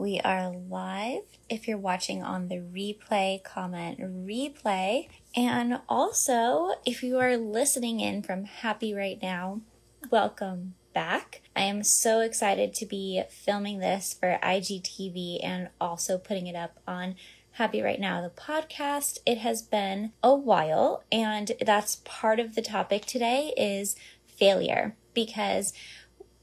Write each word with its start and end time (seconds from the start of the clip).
We 0.00 0.18
are 0.20 0.48
live. 0.48 1.24
If 1.50 1.68
you're 1.68 1.76
watching 1.76 2.22
on 2.22 2.48
the 2.48 2.54
replay, 2.54 3.44
comment 3.44 4.00
replay. 4.00 5.08
And 5.36 5.82
also, 5.90 6.70
if 6.86 7.02
you 7.02 7.18
are 7.18 7.36
listening 7.36 8.00
in 8.00 8.22
from 8.22 8.46
Happy 8.46 8.94
right 8.94 9.18
now, 9.20 9.60
welcome 10.10 10.72
back. 10.94 11.42
I 11.54 11.64
am 11.64 11.82
so 11.82 12.20
excited 12.20 12.72
to 12.76 12.86
be 12.86 13.22
filming 13.28 13.80
this 13.80 14.16
for 14.18 14.38
IGTV 14.42 15.44
and 15.44 15.68
also 15.78 16.16
putting 16.16 16.46
it 16.46 16.56
up 16.56 16.78
on 16.88 17.14
Happy 17.52 17.82
Right 17.82 18.00
Now, 18.00 18.22
the 18.22 18.30
podcast. 18.30 19.18
It 19.26 19.36
has 19.36 19.60
been 19.60 20.12
a 20.22 20.34
while, 20.34 21.04
and 21.12 21.52
that's 21.60 22.00
part 22.06 22.40
of 22.40 22.54
the 22.54 22.62
topic 22.62 23.04
today 23.04 23.52
is 23.54 23.96
failure 24.26 24.96
because 25.12 25.74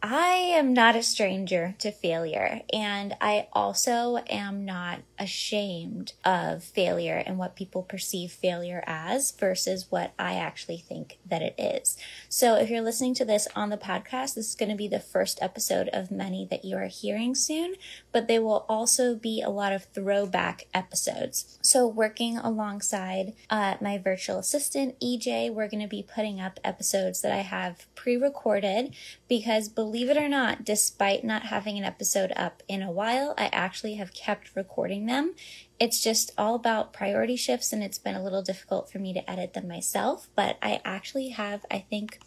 I 0.01 0.33
am 0.33 0.73
not 0.73 0.95
a 0.95 1.03
stranger 1.03 1.75
to 1.79 1.91
failure, 1.91 2.61
and 2.71 3.15
I 3.19 3.47
also 3.53 4.17
am 4.29 4.63
not 4.63 4.99
ashamed 5.19 6.13
of 6.23 6.63
failure 6.63 7.23
and 7.25 7.37
what 7.37 7.55
people 7.55 7.83
perceive 7.83 8.31
failure 8.31 8.83
as 8.85 9.31
versus 9.31 9.87
what 9.89 10.13
I 10.19 10.33
actually 10.33 10.77
think 10.77 11.17
that 11.25 11.41
it 11.41 11.55
is. 11.57 11.97
So, 12.29 12.55
if 12.55 12.69
you're 12.69 12.81
listening 12.81 13.13
to 13.15 13.25
this 13.25 13.47
on 13.55 13.69
the 13.69 13.77
podcast, 13.77 14.35
this 14.35 14.49
is 14.49 14.55
going 14.55 14.69
to 14.69 14.75
be 14.75 14.87
the 14.87 14.99
first 14.99 15.39
episode 15.41 15.89
of 15.89 16.11
many 16.11 16.45
that 16.51 16.63
you 16.63 16.77
are 16.77 16.87
hearing 16.87 17.35
soon, 17.35 17.75
but 18.11 18.27
they 18.27 18.39
will 18.39 18.65
also 18.69 19.15
be 19.15 19.41
a 19.41 19.49
lot 19.49 19.73
of 19.73 19.85
throwback 19.85 20.67
episodes. 20.73 21.57
So, 21.61 21.87
working 21.87 22.37
alongside 22.37 23.33
uh, 23.49 23.75
my 23.81 23.97
virtual 23.97 24.37
assistant, 24.39 24.99
EJ, 24.99 25.53
we're 25.53 25.67
going 25.67 25.81
to 25.81 25.87
be 25.87 26.03
putting 26.03 26.39
up 26.39 26.59
episodes 26.63 27.21
that 27.21 27.31
I 27.31 27.41
have 27.41 27.85
pre 27.95 28.15
recorded 28.15 28.93
because 29.27 29.67
believe 29.67 30.09
it 30.09 30.17
or 30.17 30.29
not, 30.29 30.63
despite 30.63 31.23
not 31.23 31.43
having 31.43 31.77
an 31.77 31.83
episode 31.83 32.31
up 32.35 32.63
in 32.67 32.81
a 32.81 32.91
while, 32.91 33.33
I 33.37 33.47
actually 33.47 33.95
have 33.95 34.13
kept 34.13 34.55
recording 34.55 35.06
them. 35.07 35.33
It's 35.79 36.01
just 36.01 36.31
all 36.37 36.55
about 36.55 36.93
priority 36.93 37.35
shifts 37.35 37.73
and 37.73 37.83
it's 37.83 37.97
been 37.97 38.15
a 38.15 38.23
little 38.23 38.41
difficult 38.41 38.91
for 38.91 38.99
me 38.99 39.13
to 39.13 39.29
edit 39.29 39.53
them 39.53 39.67
myself, 39.67 40.27
but 40.35 40.57
I 40.61 40.81
actually 40.85 41.29
have, 41.29 41.65
I 41.69 41.79
think, 41.79 42.19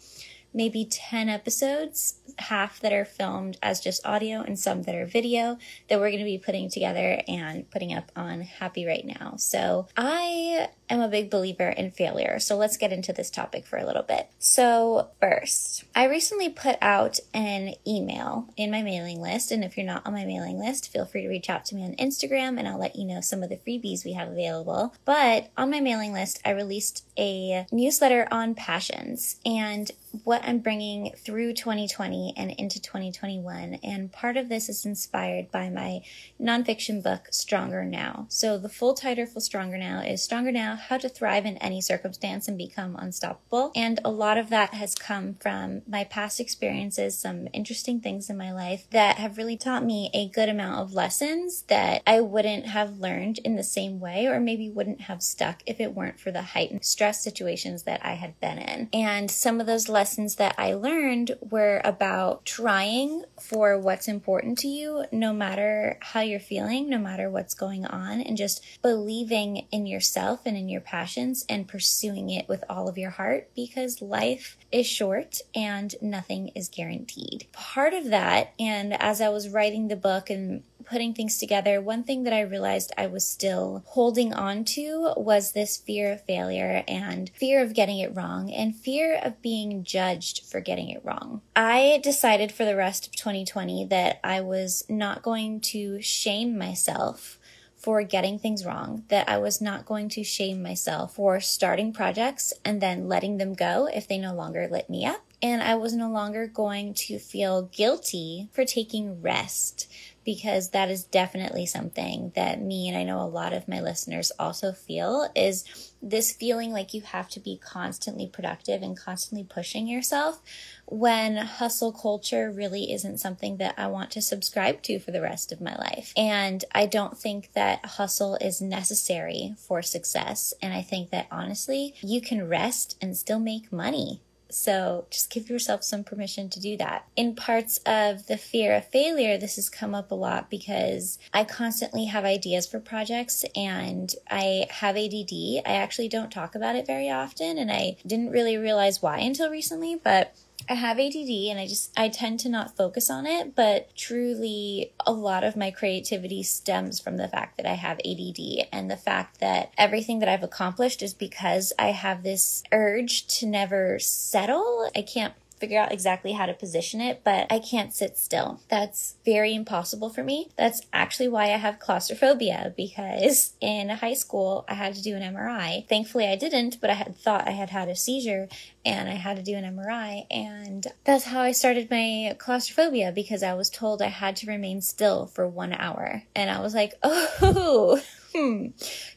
maybe 0.53 0.85
10 0.85 1.29
episodes, 1.29 2.19
half 2.37 2.79
that 2.81 2.91
are 2.91 3.05
filmed 3.05 3.57
as 3.63 3.79
just 3.79 4.05
audio 4.05 4.41
and 4.41 4.59
some 4.59 4.83
that 4.83 4.95
are 4.95 5.05
video 5.05 5.57
that 5.87 5.99
we're 5.99 6.09
going 6.09 6.19
to 6.19 6.25
be 6.25 6.37
putting 6.37 6.69
together 6.69 7.21
and 7.27 7.69
putting 7.71 7.93
up 7.93 8.11
on 8.15 8.41
Happy 8.41 8.85
right 8.85 9.05
now. 9.05 9.35
So 9.37 9.87
I 9.95 10.69
am 10.91 11.01
a 11.01 11.07
big 11.07 11.29
believer 11.29 11.69
in 11.69 11.91
failure. 11.91 12.39
So 12.39 12.57
let's 12.57 12.77
get 12.77 12.91
into 12.91 13.13
this 13.13 13.29
topic 13.29 13.65
for 13.65 13.77
a 13.77 13.85
little 13.85 14.03
bit. 14.03 14.27
So 14.39 15.09
first, 15.19 15.85
I 15.95 16.05
recently 16.05 16.49
put 16.49 16.77
out 16.81 17.19
an 17.33 17.75
email 17.87 18.49
in 18.57 18.71
my 18.71 18.81
mailing 18.81 19.21
list. 19.21 19.51
And 19.51 19.63
if 19.63 19.77
you're 19.77 19.85
not 19.85 20.05
on 20.05 20.13
my 20.13 20.25
mailing 20.25 20.59
list, 20.59 20.91
feel 20.91 21.05
free 21.05 21.23
to 21.23 21.29
reach 21.29 21.49
out 21.49 21.65
to 21.65 21.75
me 21.75 21.83
on 21.83 21.95
Instagram 21.95 22.57
and 22.57 22.67
I'll 22.67 22.79
let 22.79 22.95
you 22.95 23.05
know 23.05 23.21
some 23.21 23.43
of 23.43 23.49
the 23.49 23.57
freebies 23.57 24.05
we 24.05 24.13
have 24.13 24.29
available. 24.29 24.93
But 25.05 25.51
on 25.57 25.71
my 25.71 25.79
mailing 25.79 26.13
list, 26.13 26.41
I 26.45 26.51
released 26.51 27.05
a 27.17 27.65
newsletter 27.71 28.27
on 28.31 28.55
passions 28.55 29.37
and 29.45 29.91
what 30.23 30.43
I'm 30.43 30.59
bringing 30.59 31.13
through 31.17 31.53
2020 31.53 32.33
and 32.35 32.51
into 32.51 32.81
2021. 32.81 33.79
And 33.83 34.11
part 34.11 34.37
of 34.37 34.49
this 34.49 34.69
is 34.69 34.85
inspired 34.85 35.51
by 35.51 35.69
my 35.69 36.01
nonfiction 36.39 37.01
book, 37.01 37.27
Stronger 37.31 37.85
Now. 37.85 38.25
So 38.29 38.57
the 38.57 38.69
full 38.69 38.93
title 38.93 39.25
for 39.25 39.39
Stronger 39.39 39.77
Now 39.77 40.01
is 40.01 40.21
Stronger 40.21 40.51
Now 40.51 40.75
How 40.87 40.97
to 40.97 41.09
Thrive 41.09 41.45
in 41.45 41.57
Any 41.57 41.81
Circumstance 41.81 42.47
and 42.47 42.57
Become 42.57 42.95
Unstoppable. 42.97 43.71
And 43.75 43.99
a 44.03 44.11
lot 44.11 44.37
of 44.37 44.49
that 44.49 44.73
has 44.73 44.95
come 44.95 45.35
from 45.35 45.81
my 45.87 46.03
past 46.03 46.39
experiences, 46.39 47.17
some 47.17 47.47
interesting 47.53 48.01
things 48.01 48.29
in 48.29 48.37
my 48.37 48.51
life 48.51 48.87
that 48.91 49.17
have 49.17 49.37
really 49.37 49.57
taught 49.57 49.83
me 49.83 50.09
a 50.13 50.27
good 50.27 50.49
amount 50.49 50.79
of 50.81 50.93
lessons 50.93 51.63
that 51.63 52.01
I 52.05 52.21
wouldn't 52.21 52.65
have 52.67 52.99
learned 52.99 53.39
in 53.39 53.55
the 53.55 53.63
same 53.63 53.99
way 53.99 54.27
or 54.27 54.39
maybe 54.39 54.69
wouldn't 54.69 55.01
have 55.01 55.21
stuck 55.23 55.61
if 55.65 55.79
it 55.79 55.93
weren't 55.95 56.19
for 56.19 56.31
the 56.31 56.41
heightened 56.41 56.83
stress 56.83 57.23
situations 57.23 57.83
that 57.83 58.03
I 58.05 58.13
had 58.13 58.39
been 58.39 58.57
in. 58.57 58.89
And 58.93 59.29
some 59.29 59.59
of 59.59 59.67
those 59.67 59.89
lessons 59.89 60.35
that 60.35 60.55
I 60.57 60.73
learned 60.73 61.35
were 61.41 61.81
about 61.83 62.45
trying 62.45 63.23
for 63.39 63.77
what's 63.77 64.07
important 64.07 64.57
to 64.59 64.67
you, 64.67 65.05
no 65.11 65.33
matter 65.33 65.97
how 66.01 66.21
you're 66.21 66.39
feeling, 66.39 66.89
no 66.89 66.97
matter 66.97 67.29
what's 67.29 67.53
going 67.53 67.85
on, 67.85 68.21
and 68.21 68.37
just 68.37 68.63
believing 68.81 69.67
in 69.71 69.85
yourself 69.85 70.41
and 70.45 70.57
in 70.57 70.69
your 70.71 70.81
passions 70.81 71.45
and 71.47 71.67
pursuing 71.67 72.29
it 72.29 72.47
with 72.47 72.63
all 72.69 72.87
of 72.87 72.97
your 72.97 73.11
heart 73.11 73.49
because 73.55 74.01
life 74.01 74.57
is 74.71 74.87
short 74.87 75.41
and 75.53 75.93
nothing 76.01 76.49
is 76.55 76.69
guaranteed. 76.69 77.47
Part 77.51 77.93
of 77.93 78.05
that, 78.05 78.53
and 78.59 78.93
as 78.93 79.21
I 79.21 79.29
was 79.29 79.49
writing 79.49 79.87
the 79.87 79.95
book 79.95 80.29
and 80.29 80.63
putting 80.85 81.13
things 81.13 81.37
together, 81.37 81.81
one 81.81 82.03
thing 82.03 82.23
that 82.23 82.33
I 82.33 82.41
realized 82.41 82.91
I 82.97 83.07
was 83.07 83.25
still 83.25 83.83
holding 83.87 84.33
on 84.33 84.65
to 84.65 85.13
was 85.15 85.51
this 85.51 85.77
fear 85.77 86.11
of 86.11 86.25
failure 86.25 86.83
and 86.87 87.29
fear 87.29 87.61
of 87.61 87.73
getting 87.73 87.99
it 87.99 88.15
wrong 88.15 88.51
and 88.51 88.75
fear 88.75 89.19
of 89.23 89.41
being 89.41 89.83
judged 89.83 90.45
for 90.45 90.59
getting 90.59 90.89
it 90.89 91.01
wrong. 91.03 91.41
I 91.55 91.99
decided 92.03 92.51
for 92.51 92.65
the 92.65 92.75
rest 92.75 93.07
of 93.07 93.15
2020 93.15 93.85
that 93.85 94.19
I 94.23 94.41
was 94.41 94.83
not 94.89 95.21
going 95.21 95.61
to 95.61 96.01
shame 96.01 96.57
myself 96.57 97.39
for 97.81 98.03
getting 98.03 98.37
things 98.37 98.65
wrong, 98.65 99.03
that 99.09 99.27
I 99.27 99.39
was 99.39 99.59
not 99.59 99.85
going 99.85 100.07
to 100.09 100.23
shame 100.23 100.61
myself 100.61 101.15
for 101.15 101.39
starting 101.39 101.91
projects 101.91 102.53
and 102.63 102.79
then 102.79 103.07
letting 103.07 103.37
them 103.37 103.53
go 103.53 103.89
if 103.91 104.07
they 104.07 104.19
no 104.19 104.33
longer 104.35 104.67
lit 104.69 104.89
me 104.89 105.05
up. 105.05 105.25
And 105.41 105.63
I 105.63 105.73
was 105.73 105.95
no 105.95 106.09
longer 106.09 106.45
going 106.45 106.93
to 106.93 107.17
feel 107.17 107.63
guilty 107.63 108.49
for 108.51 108.63
taking 108.63 109.21
rest 109.23 109.91
because 110.23 110.69
that 110.69 110.89
is 110.89 111.03
definitely 111.03 111.65
something 111.65 112.31
that 112.35 112.61
me 112.61 112.87
and 112.87 112.97
I 112.97 113.03
know 113.03 113.21
a 113.21 113.25
lot 113.25 113.53
of 113.53 113.67
my 113.67 113.81
listeners 113.81 114.31
also 114.37 114.71
feel 114.71 115.29
is 115.35 115.91
this 116.01 116.31
feeling 116.31 116.71
like 116.71 116.93
you 116.93 117.01
have 117.01 117.29
to 117.29 117.39
be 117.39 117.59
constantly 117.63 118.27
productive 118.27 118.81
and 118.81 118.97
constantly 118.97 119.43
pushing 119.43 119.87
yourself 119.87 120.41
when 120.85 121.37
hustle 121.37 121.91
culture 121.91 122.51
really 122.51 122.91
isn't 122.91 123.19
something 123.19 123.57
that 123.57 123.75
I 123.77 123.87
want 123.87 124.11
to 124.11 124.21
subscribe 124.21 124.81
to 124.83 124.99
for 124.99 125.11
the 125.11 125.21
rest 125.21 125.51
of 125.51 125.61
my 125.61 125.75
life. 125.75 126.13
And 126.17 126.65
I 126.73 126.85
don't 126.85 127.17
think 127.17 127.53
that 127.53 127.85
hustle 127.85 128.35
is 128.35 128.61
necessary 128.61 129.55
for 129.57 129.81
success. 129.81 130.53
And 130.61 130.73
I 130.73 130.81
think 130.81 131.11
that 131.11 131.27
honestly, 131.31 131.95
you 132.01 132.21
can 132.21 132.47
rest 132.47 132.97
and 133.01 133.15
still 133.15 133.39
make 133.39 133.71
money 133.71 134.21
so 134.53 135.05
just 135.09 135.29
give 135.29 135.49
yourself 135.49 135.83
some 135.83 136.03
permission 136.03 136.49
to 136.49 136.59
do 136.59 136.77
that. 136.77 137.05
In 137.15 137.35
parts 137.35 137.79
of 137.85 138.27
the 138.27 138.37
fear 138.37 138.75
of 138.75 138.87
failure, 138.87 139.37
this 139.37 139.55
has 139.55 139.69
come 139.69 139.95
up 139.95 140.11
a 140.11 140.15
lot 140.15 140.49
because 140.49 141.19
I 141.33 141.43
constantly 141.43 142.05
have 142.05 142.25
ideas 142.25 142.67
for 142.67 142.79
projects 142.79 143.43
and 143.55 144.13
I 144.29 144.67
have 144.69 144.97
ADD. 144.97 145.63
I 145.65 145.75
actually 145.75 146.09
don't 146.09 146.31
talk 146.31 146.55
about 146.55 146.75
it 146.75 146.87
very 146.87 147.09
often 147.09 147.57
and 147.57 147.71
I 147.71 147.97
didn't 148.05 148.31
really 148.31 148.57
realize 148.57 149.01
why 149.01 149.19
until 149.19 149.49
recently, 149.49 149.99
but 150.01 150.35
I 150.71 150.75
have 150.75 150.99
ADD 150.99 151.29
and 151.49 151.59
I 151.59 151.67
just, 151.67 151.91
I 151.97 152.07
tend 152.07 152.39
to 152.39 152.49
not 152.49 152.77
focus 152.77 153.09
on 153.09 153.25
it, 153.25 153.57
but 153.57 153.93
truly 153.93 154.93
a 155.05 155.11
lot 155.11 155.43
of 155.43 155.57
my 155.57 155.69
creativity 155.69 156.43
stems 156.43 156.97
from 156.97 157.17
the 157.17 157.27
fact 157.27 157.57
that 157.57 157.65
I 157.65 157.73
have 157.73 157.99
ADD 158.05 158.67
and 158.71 158.89
the 158.89 158.95
fact 158.95 159.41
that 159.41 159.73
everything 159.77 160.19
that 160.19 160.29
I've 160.29 160.43
accomplished 160.43 161.01
is 161.01 161.13
because 161.13 161.73
I 161.77 161.87
have 161.91 162.23
this 162.23 162.63
urge 162.71 163.27
to 163.39 163.47
never 163.47 163.99
settle. 163.99 164.89
I 164.95 165.01
can't 165.01 165.33
figure 165.61 165.79
out 165.79 165.93
exactly 165.93 166.33
how 166.33 166.47
to 166.47 166.53
position 166.53 166.99
it, 166.99 167.21
but 167.23 167.47
I 167.49 167.59
can't 167.59 167.93
sit 167.93 168.17
still. 168.17 168.59
That's 168.67 169.15
very 169.23 169.53
impossible 169.53 170.09
for 170.09 170.23
me. 170.23 170.49
That's 170.57 170.81
actually 170.91 171.29
why 171.29 171.45
I 171.45 171.57
have 171.57 171.79
claustrophobia 171.79 172.73
because 172.75 173.53
in 173.61 173.89
high 173.89 174.15
school 174.15 174.65
I 174.67 174.73
had 174.73 174.95
to 174.95 175.03
do 175.03 175.15
an 175.15 175.21
MRI. 175.21 175.87
Thankfully 175.87 176.27
I 176.27 176.35
didn't, 176.35 176.81
but 176.81 176.89
I 176.89 176.95
had 176.95 177.15
thought 177.15 177.47
I 177.47 177.51
had 177.51 177.69
had 177.69 177.87
a 177.87 177.95
seizure 177.95 178.49
and 178.83 179.07
I 179.07 179.13
had 179.13 179.37
to 179.37 179.43
do 179.43 179.55
an 179.55 179.63
MRI. 179.63 180.25
And 180.31 180.87
that's 181.03 181.25
how 181.25 181.41
I 181.41 181.51
started 181.51 181.91
my 181.91 182.35
claustrophobia 182.39 183.11
because 183.11 183.43
I 183.43 183.53
was 183.53 183.69
told 183.69 184.01
I 184.01 184.07
had 184.07 184.35
to 184.37 184.47
remain 184.47 184.81
still 184.81 185.27
for 185.27 185.47
one 185.47 185.73
hour. 185.73 186.23
And 186.35 186.49
I 186.49 186.59
was 186.59 186.73
like, 186.73 186.95
oh, 187.03 188.01
hmm, 188.33 188.67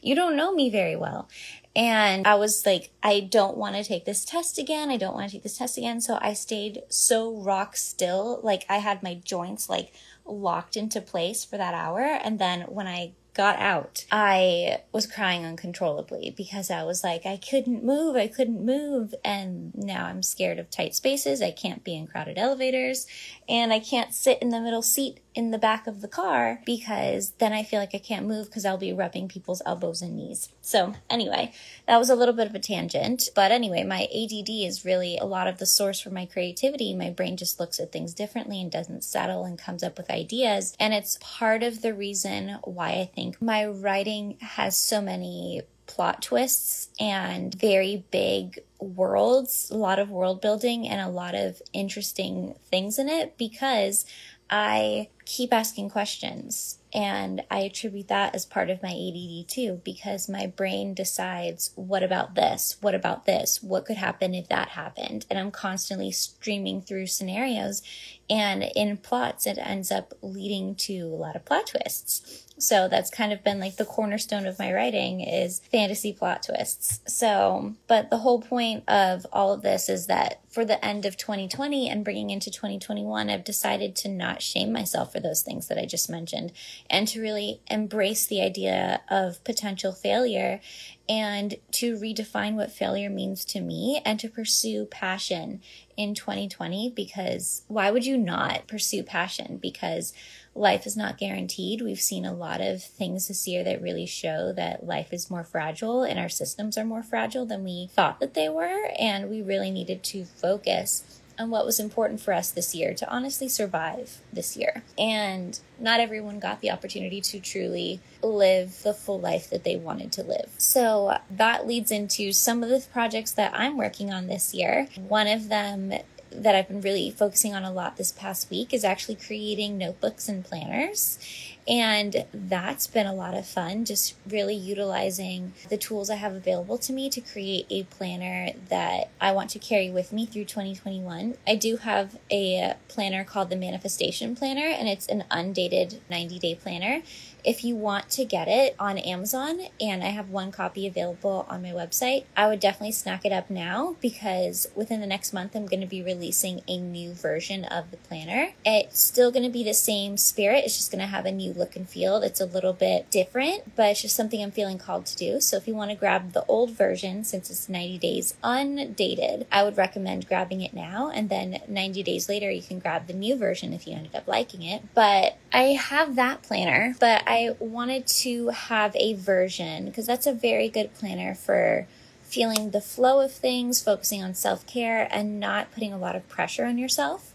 you 0.01 0.15
don't 0.15 0.35
know 0.35 0.53
me 0.53 0.69
very 0.69 0.95
well. 0.95 1.27
And 1.75 2.25
I 2.25 2.35
was 2.35 2.65
like, 2.65 2.91
I 3.03 3.19
don't 3.19 3.57
want 3.57 3.75
to 3.75 3.83
take 3.83 4.05
this 4.05 4.23
test 4.23 4.57
again. 4.57 4.89
I 4.89 4.97
don't 4.97 5.13
want 5.13 5.27
to 5.27 5.31
take 5.35 5.43
this 5.43 5.57
test 5.57 5.77
again. 5.77 5.99
So 5.99 6.17
I 6.21 6.33
stayed 6.33 6.83
so 6.87 7.35
rock 7.35 7.75
still. 7.75 8.39
Like 8.43 8.65
I 8.69 8.77
had 8.77 9.03
my 9.03 9.15
joints 9.15 9.69
like 9.69 9.93
locked 10.25 10.77
into 10.77 11.01
place 11.01 11.43
for 11.43 11.57
that 11.57 11.73
hour. 11.73 11.99
And 11.99 12.39
then 12.39 12.61
when 12.61 12.87
I 12.87 13.13
got 13.33 13.59
out, 13.59 14.05
I 14.09 14.83
was 14.93 15.05
crying 15.05 15.45
uncontrollably 15.45 16.33
because 16.35 16.71
I 16.71 16.83
was 16.83 17.03
like, 17.03 17.25
I 17.25 17.35
couldn't 17.35 17.83
move, 17.83 18.15
I 18.15 18.27
couldn't 18.27 18.65
move. 18.65 19.13
And 19.25 19.75
now 19.75 20.05
I'm 20.05 20.23
scared 20.23 20.57
of 20.57 20.71
tight 20.71 20.95
spaces. 20.95 21.41
I 21.41 21.51
can't 21.51 21.83
be 21.83 21.95
in 21.95 22.07
crowded 22.07 22.37
elevators 22.37 23.05
and 23.49 23.73
I 23.73 23.79
can't 23.79 24.13
sit 24.13 24.41
in 24.41 24.49
the 24.49 24.61
middle 24.61 24.81
seat 24.81 25.19
in 25.35 25.51
the 25.51 25.57
back 25.57 25.85
of 25.85 26.01
the 26.01 26.07
car 26.07 26.61
because 26.65 27.31
then 27.39 27.51
I 27.51 27.63
feel 27.63 27.79
like 27.79 27.93
I 27.93 27.99
can't 27.99 28.25
move 28.25 28.45
because 28.47 28.65
I'll 28.65 28.77
be 28.77 28.93
rubbing 28.93 29.27
people's 29.27 29.61
elbows 29.65 30.01
and 30.01 30.15
knees. 30.15 30.49
So, 30.61 30.93
anyway, 31.09 31.51
that 31.87 31.97
was 31.97 32.09
a 32.09 32.15
little 32.15 32.33
bit 32.33 32.47
of 32.47 32.55
a 32.55 32.59
tangent. 32.59 33.29
But 33.35 33.51
anyway, 33.51 33.83
my 33.83 34.03
ADD 34.03 34.49
is 34.49 34.85
really 34.85 35.17
a 35.17 35.25
lot 35.25 35.47
of 35.47 35.57
the 35.57 35.65
source 35.65 35.99
for 35.99 36.09
my 36.09 36.25
creativity. 36.25 36.95
My 36.95 37.09
brain 37.09 37.35
just 37.35 37.59
looks 37.59 37.79
at 37.79 37.91
things 37.91 38.13
differently 38.13 38.61
and 38.61 38.71
doesn't 38.71 39.03
settle 39.03 39.43
and 39.43 39.59
comes 39.59 39.83
up 39.83 39.97
with 39.97 40.09
ideas. 40.09 40.75
And 40.79 40.93
it's 40.93 41.19
part 41.21 41.63
of 41.63 41.81
the 41.81 41.93
reason 41.93 42.57
why 42.63 42.91
I 42.91 43.11
think 43.13 43.41
my 43.41 43.65
writing 43.65 44.37
has 44.39 44.77
so 44.77 45.01
many 45.01 45.63
plot 45.87 46.21
twists 46.21 46.89
and 46.99 47.53
very 47.53 48.03
big 48.09 48.59
worlds, 48.79 49.69
a 49.71 49.77
lot 49.77 49.99
of 49.99 50.09
world 50.09 50.41
building 50.41 50.87
and 50.87 51.01
a 51.01 51.09
lot 51.09 51.35
of 51.35 51.61
interesting 51.73 52.55
things 52.69 52.99
in 52.99 53.09
it 53.09 53.37
because 53.37 54.05
I 54.49 55.09
keep 55.25 55.53
asking 55.53 55.89
questions. 55.89 56.79
And 56.93 57.43
I 57.51 57.59
attribute 57.59 58.07
that 58.07 58.33
as 58.35 58.45
part 58.45 58.69
of 58.69 58.81
my 58.81 58.89
ADD 58.89 59.49
too, 59.49 59.81
because 59.83 60.29
my 60.29 60.47
brain 60.47 60.93
decides, 60.93 61.71
what 61.75 62.03
about 62.03 62.35
this? 62.35 62.77
What 62.79 62.95
about 62.95 63.25
this? 63.25 63.61
What 63.61 63.85
could 63.85 63.97
happen 63.97 64.33
if 64.33 64.47
that 64.47 64.69
happened? 64.69 65.25
And 65.29 65.37
I'm 65.37 65.51
constantly 65.51 66.11
streaming 66.11 66.81
through 66.81 67.07
scenarios. 67.07 67.81
And 68.29 68.63
in 68.75 68.95
plots, 68.95 69.45
it 69.45 69.57
ends 69.57 69.91
up 69.91 70.13
leading 70.21 70.75
to 70.75 70.99
a 71.01 71.19
lot 71.19 71.35
of 71.35 71.43
plot 71.43 71.67
twists. 71.67 72.45
So 72.57 72.87
that's 72.87 73.09
kind 73.09 73.33
of 73.33 73.43
been 73.43 73.59
like 73.59 73.75
the 73.75 73.85
cornerstone 73.85 74.45
of 74.45 74.57
my 74.57 74.71
writing 74.71 75.19
is 75.19 75.59
fantasy 75.71 76.13
plot 76.13 76.43
twists. 76.43 77.01
So, 77.05 77.73
but 77.87 78.09
the 78.09 78.19
whole 78.19 78.41
point 78.41 78.85
of 78.87 79.25
all 79.33 79.51
of 79.51 79.61
this 79.61 79.89
is 79.89 80.07
that 80.07 80.39
for 80.49 80.63
the 80.63 80.83
end 80.83 81.05
of 81.05 81.17
2020 81.17 81.89
and 81.89 82.05
bringing 82.05 82.29
into 82.29 82.49
2021, 82.49 83.29
I've 83.29 83.43
decided 83.43 83.93
to 83.97 84.07
not 84.07 84.41
shame 84.41 84.71
myself 84.71 85.11
for 85.11 85.19
those 85.19 85.41
things 85.41 85.67
that 85.67 85.77
I 85.77 85.85
just 85.85 86.09
mentioned 86.09 86.53
and 86.89 87.09
to 87.09 87.21
really 87.21 87.59
embrace 87.69 88.25
the 88.25 88.41
idea 88.41 89.01
of 89.09 89.43
potential 89.43 89.91
failure 89.91 90.61
and 91.09 91.55
to 91.71 91.97
redefine 91.97 92.55
what 92.55 92.71
failure 92.71 93.09
means 93.09 93.43
to 93.45 93.59
me 93.59 94.01
and 94.05 94.17
to 94.21 94.29
pursue 94.29 94.85
passion 94.85 95.61
in 95.97 96.15
2020 96.15 96.93
because 96.95 97.63
why 97.67 97.91
would 97.91 98.05
you 98.05 98.17
not 98.17 98.65
pursue 98.65 99.03
passion? 99.03 99.57
Because 99.57 100.13
life 100.55 100.87
is 100.87 100.95
not 100.95 101.17
guaranteed. 101.17 101.81
We've 101.81 101.99
seen 101.99 102.25
a 102.25 102.33
lot 102.33 102.61
of 102.61 102.81
things 102.81 103.27
this 103.27 103.47
year 103.47 103.63
that 103.65 103.81
really 103.81 104.05
show 104.05 104.53
that 104.53 104.85
life 104.85 105.11
is 105.11 105.29
more 105.29 105.43
fragile 105.43 106.03
and 106.03 106.17
our 106.17 106.29
systems 106.29 106.77
are 106.77 106.85
more 106.85 107.03
fragile 107.03 107.45
than 107.45 107.63
we 107.63 107.89
thought 107.93 108.21
that 108.21 108.33
they 108.33 108.47
were. 108.47 108.89
And 108.97 109.29
we 109.29 109.41
really 109.41 109.69
needed 109.69 110.03
to 110.05 110.23
focus 110.23 111.21
on 111.37 111.49
what 111.49 111.65
was 111.65 111.79
important 111.79 112.21
for 112.21 112.33
us 112.33 112.49
this 112.49 112.73
year 112.73 112.93
to 112.93 113.09
honestly 113.09 113.49
survive 113.49 114.21
this 114.31 114.55
year. 114.55 114.83
And 114.97 115.59
not 115.77 115.99
everyone 115.99 116.39
got 116.39 116.61
the 116.61 116.71
opportunity 116.71 117.19
to 117.19 117.41
truly 117.41 117.99
live 118.23 118.81
the 118.83 118.93
full 118.93 119.19
life 119.19 119.49
that 119.49 119.65
they 119.65 119.75
wanted 119.75 120.13
to 120.13 120.23
live. 120.23 120.49
So 120.57 121.17
that 121.29 121.67
leads 121.67 121.91
into 121.91 122.31
some 122.31 122.63
of 122.63 122.69
the 122.69 122.85
projects 122.93 123.31
that 123.33 123.51
I'm 123.53 123.77
working 123.77 124.13
on 124.13 124.27
this 124.27 124.53
year. 124.53 124.87
One 124.95 125.27
of 125.27 125.49
them 125.49 125.93
that 126.43 126.55
I've 126.55 126.67
been 126.67 126.81
really 126.81 127.11
focusing 127.11 127.53
on 127.53 127.63
a 127.63 127.71
lot 127.71 127.97
this 127.97 128.11
past 128.11 128.49
week 128.49 128.73
is 128.73 128.83
actually 128.83 129.15
creating 129.15 129.77
notebooks 129.77 130.27
and 130.27 130.43
planners. 130.43 131.19
And 131.67 132.25
that's 132.31 132.85
been 132.85 133.07
a 133.07 133.13
lot 133.13 133.33
of 133.33 133.47
fun, 133.47 133.85
just 133.85 134.13
really 134.29 134.53
utilizing 134.53 135.53
the 135.69 135.77
tools 135.77 136.11
I 136.11 136.15
have 136.15 136.33
available 136.33 136.77
to 136.77 136.93
me 136.93 137.09
to 137.09 137.21
create 137.21 137.65
a 137.71 137.83
planner 137.83 138.51
that 138.69 139.09
I 139.19 139.31
want 139.31 139.49
to 139.51 139.59
carry 139.59 139.89
with 139.89 140.13
me 140.13 140.27
through 140.27 140.45
2021. 140.45 141.35
I 141.47 141.55
do 141.55 141.77
have 141.77 142.17
a 142.31 142.75
planner 142.87 143.23
called 143.23 143.49
the 143.49 143.55
Manifestation 143.55 144.35
Planner, 144.35 144.67
and 144.67 144.87
it's 144.87 145.07
an 145.07 145.23
undated 145.31 146.01
90 146.07 146.37
day 146.37 146.53
planner 146.53 147.01
if 147.45 147.63
you 147.63 147.75
want 147.75 148.09
to 148.11 148.25
get 148.25 148.47
it 148.47 148.75
on 148.79 148.97
Amazon, 148.97 149.61
and 149.79 150.03
I 150.03 150.07
have 150.07 150.29
one 150.29 150.51
copy 150.51 150.87
available 150.87 151.45
on 151.49 151.61
my 151.61 151.69
website, 151.69 152.25
I 152.35 152.47
would 152.47 152.59
definitely 152.59 152.93
snack 152.93 153.23
it 153.25 153.31
up 153.31 153.49
now 153.49 153.95
because 154.01 154.67
within 154.75 154.99
the 154.99 155.07
next 155.07 155.31
month, 155.31 155.55
I'm 155.55 155.67
going 155.67 155.81
to 155.81 155.87
be 155.87 156.01
releasing 156.01 156.61
a 156.67 156.77
new 156.77 157.13
version 157.13 157.63
of 157.65 157.91
the 157.91 157.97
planner. 157.97 158.53
It's 158.65 159.03
still 159.03 159.31
going 159.31 159.45
to 159.45 159.51
be 159.51 159.63
the 159.63 159.73
same 159.73 160.17
spirit, 160.17 160.65
it's 160.65 160.75
just 160.75 160.91
going 160.91 161.01
to 161.01 161.07
have 161.07 161.25
a 161.25 161.31
new 161.31 161.53
look 161.53 161.75
and 161.75 161.87
feel. 161.87 162.17
It's 162.17 162.41
a 162.41 162.45
little 162.45 162.73
bit 162.73 163.09
different, 163.11 163.75
but 163.75 163.91
it's 163.91 164.01
just 164.01 164.15
something 164.15 164.41
I'm 164.41 164.51
feeling 164.51 164.77
called 164.77 165.05
to 165.07 165.15
do. 165.15 165.39
So 165.39 165.57
if 165.57 165.67
you 165.67 165.75
want 165.75 165.91
to 165.91 165.95
grab 165.95 166.33
the 166.33 166.45
old 166.47 166.71
version, 166.71 167.23
since 167.23 167.49
it's 167.49 167.69
90 167.69 167.99
days 167.99 168.35
undated, 168.43 169.45
I 169.51 169.63
would 169.63 169.77
recommend 169.77 170.27
grabbing 170.27 170.61
it 170.61 170.73
now. 170.73 171.11
And 171.13 171.29
then 171.29 171.61
90 171.67 172.01
days 172.03 172.27
later, 172.27 172.49
you 172.49 172.61
can 172.61 172.79
grab 172.79 173.07
the 173.07 173.13
new 173.13 173.35
version 173.35 173.73
if 173.73 173.87
you 173.87 173.95
ended 173.95 174.15
up 174.15 174.27
liking 174.27 174.63
it. 174.63 174.81
But 174.95 175.37
I 175.53 175.73
have 175.73 176.15
that 176.15 176.41
planner, 176.41 176.95
but 176.99 177.23
I 177.27 177.34
I 177.35 177.53
wanted 177.59 178.07
to 178.07 178.47
have 178.47 178.95
a 178.95 179.13
version 179.13 179.85
because 179.85 180.07
that's 180.07 180.25
a 180.25 180.31
very 180.31 180.69
good 180.69 180.93
planner 180.93 181.35
for 181.35 181.85
feeling 182.23 182.71
the 182.71 182.79
flow 182.79 183.19
of 183.19 183.33
things, 183.33 183.83
focusing 183.83 184.23
on 184.23 184.33
self 184.35 184.65
care, 184.65 185.09
and 185.11 185.37
not 185.37 185.73
putting 185.73 185.91
a 185.91 185.97
lot 185.97 186.15
of 186.15 186.29
pressure 186.29 186.63
on 186.63 186.77
yourself 186.77 187.33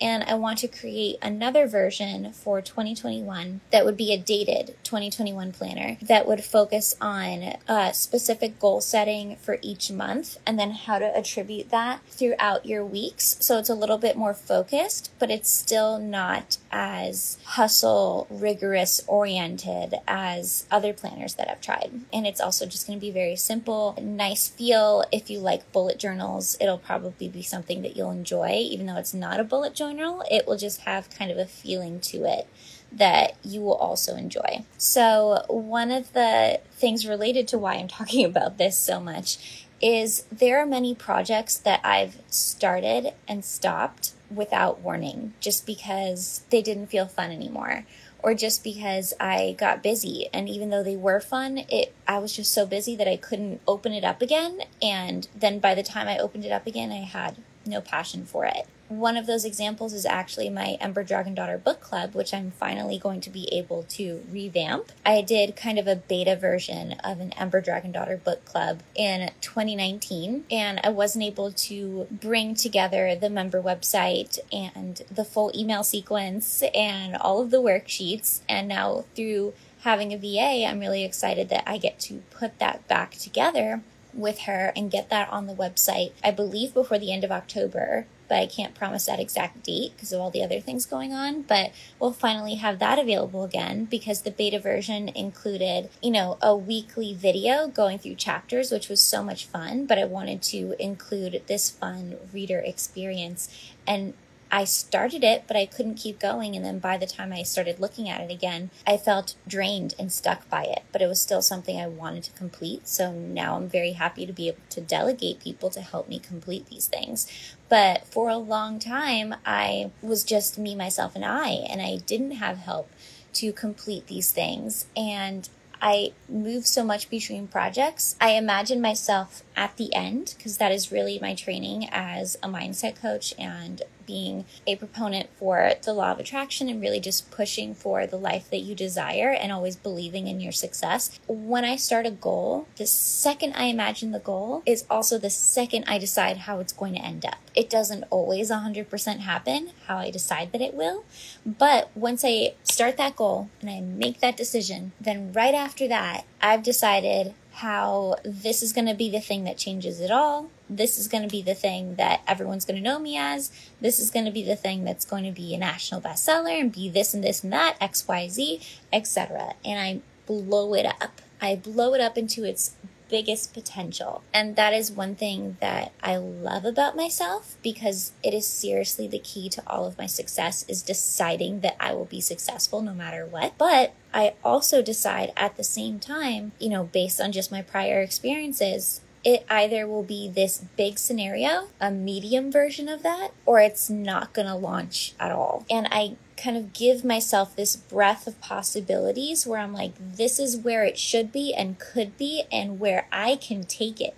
and 0.00 0.24
I 0.24 0.34
want 0.34 0.58
to 0.58 0.68
create 0.68 1.18
another 1.20 1.66
version 1.66 2.32
for 2.32 2.60
2021 2.62 3.60
that 3.70 3.84
would 3.84 3.96
be 3.96 4.12
a 4.12 4.18
dated 4.18 4.76
2021 4.84 5.52
planner 5.52 5.98
that 6.02 6.26
would 6.26 6.42
focus 6.42 6.94
on 7.00 7.56
specific 7.92 8.58
goal 8.58 8.80
setting 8.80 9.36
for 9.36 9.58
each 9.62 9.90
month 9.90 10.38
and 10.46 10.58
then 10.58 10.70
how 10.70 10.98
to 10.98 11.16
attribute 11.16 11.70
that 11.70 12.00
throughout 12.08 12.66
your 12.66 12.84
weeks. 12.84 13.36
So 13.40 13.58
it's 13.58 13.68
a 13.68 13.74
little 13.74 13.98
bit 13.98 14.16
more 14.16 14.34
focused, 14.34 15.12
but 15.18 15.30
it's 15.30 15.52
still 15.52 15.98
not 15.98 16.56
as 16.72 17.38
hustle, 17.44 18.26
rigorous 18.30 19.02
oriented 19.06 19.94
as 20.08 20.66
other 20.70 20.92
planners 20.92 21.34
that 21.34 21.50
I've 21.50 21.60
tried. 21.60 21.90
And 22.12 22.26
it's 22.26 22.40
also 22.40 22.66
just 22.66 22.86
going 22.86 22.98
to 22.98 23.04
be 23.04 23.10
very 23.10 23.36
simple, 23.36 23.96
nice 24.00 24.48
feel. 24.48 25.04
If 25.12 25.30
you 25.30 25.40
like 25.40 25.72
bullet 25.72 25.98
journals, 25.98 26.56
it'll 26.60 26.78
probably 26.78 27.28
be 27.28 27.42
something 27.42 27.82
that 27.82 27.96
you'll 27.96 28.10
enjoy, 28.10 28.50
even 28.70 28.86
though 28.86 28.96
it's 28.96 29.14
not 29.14 29.40
a 29.40 29.44
bullet 29.44 29.74
journal 29.74 29.89
it 30.30 30.46
will 30.46 30.56
just 30.56 30.82
have 30.82 31.10
kind 31.10 31.30
of 31.30 31.38
a 31.38 31.46
feeling 31.46 32.00
to 32.00 32.24
it 32.24 32.48
that 32.92 33.36
you 33.44 33.60
will 33.60 33.74
also 33.74 34.16
enjoy. 34.16 34.64
So, 34.76 35.44
one 35.48 35.90
of 35.90 36.12
the 36.12 36.60
things 36.72 37.06
related 37.06 37.46
to 37.48 37.58
why 37.58 37.74
I'm 37.74 37.88
talking 38.00 38.24
about 38.24 38.58
this 38.58 38.78
so 38.78 39.00
much 39.00 39.66
is 39.80 40.24
there 40.30 40.58
are 40.60 40.66
many 40.66 40.94
projects 40.94 41.56
that 41.56 41.80
I've 41.84 42.20
started 42.28 43.14
and 43.26 43.44
stopped 43.44 44.12
without 44.30 44.80
warning 44.80 45.32
just 45.40 45.66
because 45.66 46.44
they 46.50 46.62
didn't 46.62 46.88
feel 46.88 47.06
fun 47.06 47.30
anymore 47.30 47.86
or 48.22 48.34
just 48.34 48.62
because 48.62 49.14
I 49.18 49.56
got 49.58 49.82
busy 49.82 50.28
and 50.32 50.48
even 50.48 50.70
though 50.70 50.82
they 50.82 50.96
were 50.96 51.20
fun 51.20 51.64
it 51.68 51.94
I 52.06 52.18
was 52.18 52.36
just 52.36 52.52
so 52.52 52.66
busy 52.66 52.94
that 52.96 53.08
I 53.08 53.16
couldn't 53.16 53.60
open 53.66 53.92
it 53.92 54.04
up 54.04 54.22
again 54.22 54.60
and 54.80 55.26
then 55.34 55.58
by 55.58 55.74
the 55.74 55.82
time 55.82 56.06
I 56.06 56.18
opened 56.18 56.44
it 56.44 56.52
up 56.52 56.66
again 56.66 56.92
I 56.92 57.02
had 57.02 57.36
no 57.70 57.80
passion 57.80 58.24
for 58.26 58.44
it. 58.44 58.66
One 58.90 59.16
of 59.16 59.26
those 59.26 59.44
examples 59.44 59.92
is 59.92 60.04
actually 60.04 60.50
my 60.50 60.76
Ember 60.80 61.04
Dragon 61.04 61.32
Daughter 61.32 61.56
book 61.56 61.80
club, 61.80 62.12
which 62.12 62.34
I'm 62.34 62.50
finally 62.50 62.98
going 62.98 63.20
to 63.20 63.30
be 63.30 63.48
able 63.52 63.84
to 63.90 64.24
revamp. 64.28 64.90
I 65.06 65.22
did 65.22 65.54
kind 65.54 65.78
of 65.78 65.86
a 65.86 65.94
beta 65.94 66.34
version 66.34 66.94
of 67.04 67.20
an 67.20 67.32
Ember 67.34 67.60
Dragon 67.60 67.92
Daughter 67.92 68.16
book 68.16 68.44
club 68.44 68.80
in 68.96 69.30
2019, 69.42 70.44
and 70.50 70.80
I 70.82 70.88
wasn't 70.88 71.22
able 71.22 71.52
to 71.52 72.08
bring 72.10 72.56
together 72.56 73.14
the 73.14 73.30
member 73.30 73.62
website 73.62 74.40
and 74.52 75.02
the 75.08 75.24
full 75.24 75.52
email 75.54 75.84
sequence 75.84 76.64
and 76.74 77.14
all 77.14 77.40
of 77.40 77.52
the 77.52 77.62
worksheets. 77.62 78.40
And 78.48 78.66
now 78.66 79.04
through 79.14 79.54
having 79.82 80.12
a 80.12 80.18
VA, 80.18 80.66
I'm 80.66 80.80
really 80.80 81.04
excited 81.04 81.48
that 81.50 81.62
I 81.64 81.78
get 81.78 82.00
to 82.00 82.24
put 82.30 82.58
that 82.58 82.88
back 82.88 83.12
together 83.12 83.82
with 84.14 84.40
her 84.40 84.72
and 84.76 84.90
get 84.90 85.10
that 85.10 85.30
on 85.30 85.46
the 85.46 85.54
website, 85.54 86.12
I 86.22 86.30
believe 86.30 86.74
before 86.74 86.98
the 86.98 87.12
end 87.12 87.24
of 87.24 87.30
October, 87.30 88.06
but 88.28 88.38
I 88.38 88.46
can't 88.46 88.74
promise 88.74 89.06
that 89.06 89.18
exact 89.18 89.64
date 89.64 89.92
because 89.94 90.12
of 90.12 90.20
all 90.20 90.30
the 90.30 90.42
other 90.42 90.60
things 90.60 90.86
going 90.86 91.12
on. 91.12 91.42
But 91.42 91.72
we'll 91.98 92.12
finally 92.12 92.54
have 92.56 92.78
that 92.78 92.98
available 92.98 93.42
again 93.42 93.86
because 93.86 94.22
the 94.22 94.30
beta 94.30 94.60
version 94.60 95.08
included, 95.08 95.90
you 96.00 96.12
know, 96.12 96.38
a 96.40 96.56
weekly 96.56 97.12
video 97.12 97.66
going 97.66 97.98
through 97.98 98.14
chapters, 98.14 98.70
which 98.70 98.88
was 98.88 99.00
so 99.00 99.24
much 99.24 99.46
fun. 99.46 99.84
But 99.86 99.98
I 99.98 100.04
wanted 100.04 100.42
to 100.42 100.76
include 100.78 101.42
this 101.48 101.70
fun 101.70 102.16
reader 102.32 102.60
experience 102.60 103.48
and 103.86 104.14
I 104.50 104.64
started 104.64 105.22
it, 105.22 105.44
but 105.46 105.56
I 105.56 105.66
couldn't 105.66 105.94
keep 105.94 106.18
going. 106.18 106.56
And 106.56 106.64
then 106.64 106.78
by 106.78 106.96
the 106.96 107.06
time 107.06 107.32
I 107.32 107.42
started 107.42 107.80
looking 107.80 108.08
at 108.08 108.20
it 108.20 108.30
again, 108.30 108.70
I 108.86 108.96
felt 108.96 109.34
drained 109.46 109.94
and 109.98 110.12
stuck 110.12 110.48
by 110.48 110.64
it. 110.64 110.82
But 110.92 111.02
it 111.02 111.06
was 111.06 111.20
still 111.20 111.42
something 111.42 111.80
I 111.80 111.86
wanted 111.86 112.24
to 112.24 112.32
complete. 112.32 112.88
So 112.88 113.12
now 113.12 113.56
I'm 113.56 113.68
very 113.68 113.92
happy 113.92 114.26
to 114.26 114.32
be 114.32 114.48
able 114.48 114.58
to 114.70 114.80
delegate 114.80 115.40
people 115.40 115.70
to 115.70 115.80
help 115.80 116.08
me 116.08 116.18
complete 116.18 116.66
these 116.66 116.86
things. 116.86 117.30
But 117.68 118.06
for 118.06 118.28
a 118.28 118.36
long 118.36 118.78
time, 118.78 119.36
I 119.46 119.90
was 120.02 120.24
just 120.24 120.58
me, 120.58 120.74
myself, 120.74 121.14
and 121.14 121.24
I, 121.24 121.50
and 121.50 121.80
I 121.80 121.96
didn't 121.96 122.32
have 122.32 122.58
help 122.58 122.90
to 123.34 123.52
complete 123.52 124.08
these 124.08 124.32
things. 124.32 124.86
And 124.96 125.48
I 125.82 126.12
move 126.28 126.66
so 126.66 126.84
much 126.84 127.08
between 127.08 127.46
projects. 127.48 128.16
I 128.20 128.32
imagine 128.32 128.80
myself 128.80 129.42
at 129.56 129.76
the 129.76 129.94
end 129.94 130.34
because 130.36 130.58
that 130.58 130.72
is 130.72 130.92
really 130.92 131.18
my 131.20 131.34
training 131.34 131.88
as 131.90 132.36
a 132.42 132.48
mindset 132.48 133.00
coach 133.00 133.34
and 133.38 133.82
being 134.10 134.44
a 134.66 134.74
proponent 134.74 135.28
for 135.38 135.74
the 135.84 135.92
law 135.92 136.10
of 136.10 136.18
attraction 136.18 136.68
and 136.68 136.82
really 136.82 136.98
just 136.98 137.30
pushing 137.30 137.72
for 137.72 138.08
the 138.08 138.16
life 138.16 138.50
that 138.50 138.58
you 138.58 138.74
desire 138.74 139.30
and 139.30 139.52
always 139.52 139.76
believing 139.76 140.26
in 140.26 140.40
your 140.40 140.50
success. 140.50 141.20
When 141.28 141.64
I 141.64 141.76
start 141.76 142.06
a 142.06 142.10
goal, 142.10 142.66
the 142.74 142.88
second 142.88 143.54
I 143.54 143.66
imagine 143.66 144.10
the 144.10 144.18
goal 144.18 144.64
is 144.66 144.84
also 144.90 145.16
the 145.16 145.30
second 145.30 145.84
I 145.86 145.98
decide 145.98 146.38
how 146.38 146.58
it's 146.58 146.72
going 146.72 146.94
to 146.94 147.04
end 147.04 147.24
up. 147.24 147.38
It 147.54 147.70
doesn't 147.70 148.04
always 148.10 148.50
100% 148.50 149.18
happen 149.20 149.70
how 149.86 149.98
I 149.98 150.10
decide 150.10 150.50
that 150.50 150.60
it 150.60 150.74
will, 150.74 151.04
but 151.46 151.88
once 151.94 152.24
I 152.24 152.54
start 152.64 152.96
that 152.96 153.14
goal 153.14 153.48
and 153.60 153.70
I 153.70 153.80
make 153.80 154.18
that 154.18 154.36
decision, 154.36 154.90
then 155.00 155.32
right 155.32 155.54
after 155.54 155.86
that, 155.86 156.24
I've 156.42 156.64
decided 156.64 157.34
how 157.52 158.16
this 158.24 158.60
is 158.60 158.72
going 158.72 158.86
to 158.86 158.94
be 158.94 159.08
the 159.08 159.20
thing 159.20 159.44
that 159.44 159.56
changes 159.56 160.00
it 160.00 160.10
all. 160.10 160.50
This 160.70 160.98
is 160.98 161.08
going 161.08 161.24
to 161.24 161.28
be 161.28 161.42
the 161.42 161.54
thing 161.54 161.96
that 161.96 162.22
everyone's 162.26 162.64
going 162.64 162.76
to 162.76 162.82
know 162.82 162.98
me 162.98 163.16
as. 163.16 163.50
This 163.80 163.98
is 163.98 164.10
going 164.10 164.24
to 164.24 164.30
be 164.30 164.44
the 164.44 164.56
thing 164.56 164.84
that's 164.84 165.04
going 165.04 165.24
to 165.24 165.32
be 165.32 165.54
a 165.54 165.58
national 165.58 166.00
bestseller 166.00 166.60
and 166.60 166.72
be 166.72 166.88
this 166.88 167.12
and 167.12 167.24
this 167.24 167.42
and 167.42 167.52
that, 167.52 167.78
XYZ, 167.80 168.64
etc. 168.92 169.54
And 169.64 169.80
I 169.80 170.00
blow 170.26 170.74
it 170.74 170.86
up. 170.86 171.20
I 171.40 171.56
blow 171.56 171.94
it 171.94 172.00
up 172.00 172.16
into 172.16 172.44
its 172.44 172.76
biggest 173.10 173.52
potential. 173.52 174.22
And 174.32 174.56
that 174.56 174.72
is 174.72 174.90
one 174.92 175.16
thing 175.16 175.56
that 175.60 175.92
I 176.02 176.16
love 176.16 176.64
about 176.64 176.96
myself 176.96 177.56
because 177.62 178.12
it 178.22 178.32
is 178.32 178.46
seriously 178.46 179.08
the 179.08 179.18
key 179.18 179.48
to 179.50 179.62
all 179.66 179.84
of 179.84 179.98
my 179.98 180.06
success 180.06 180.64
is 180.68 180.82
deciding 180.82 181.60
that 181.60 181.76
I 181.80 181.92
will 181.92 182.04
be 182.04 182.20
successful 182.20 182.80
no 182.80 182.94
matter 182.94 183.26
what. 183.26 183.58
But 183.58 183.92
I 184.14 184.34
also 184.44 184.80
decide 184.80 185.32
at 185.36 185.56
the 185.56 185.64
same 185.64 185.98
time, 185.98 186.52
you 186.58 186.68
know, 186.68 186.84
based 186.84 187.20
on 187.20 187.32
just 187.32 187.50
my 187.50 187.62
prior 187.62 188.00
experiences, 188.00 189.00
it 189.22 189.44
either 189.50 189.86
will 189.86 190.02
be 190.02 190.28
this 190.28 190.64
big 190.76 190.98
scenario, 190.98 191.68
a 191.80 191.90
medium 191.90 192.50
version 192.50 192.88
of 192.88 193.02
that, 193.02 193.32
or 193.44 193.60
it's 193.60 193.90
not 193.90 194.32
going 194.32 194.48
to 194.48 194.54
launch 194.54 195.14
at 195.20 195.30
all. 195.30 195.64
And 195.70 195.86
I 195.90 196.16
kind 196.36 196.56
of 196.56 196.72
give 196.72 197.04
myself 197.04 197.54
this 197.54 197.76
breadth 197.76 198.26
of 198.26 198.40
possibilities 198.40 199.46
where 199.46 199.60
I'm 199.60 199.74
like, 199.74 199.92
this 199.98 200.38
is 200.38 200.56
where 200.56 200.84
it 200.84 200.98
should 200.98 201.32
be 201.32 201.52
and 201.52 201.78
could 201.78 202.16
be, 202.16 202.44
and 202.50 202.80
where 202.80 203.06
I 203.12 203.36
can 203.36 203.64
take 203.64 204.00
it, 204.00 204.14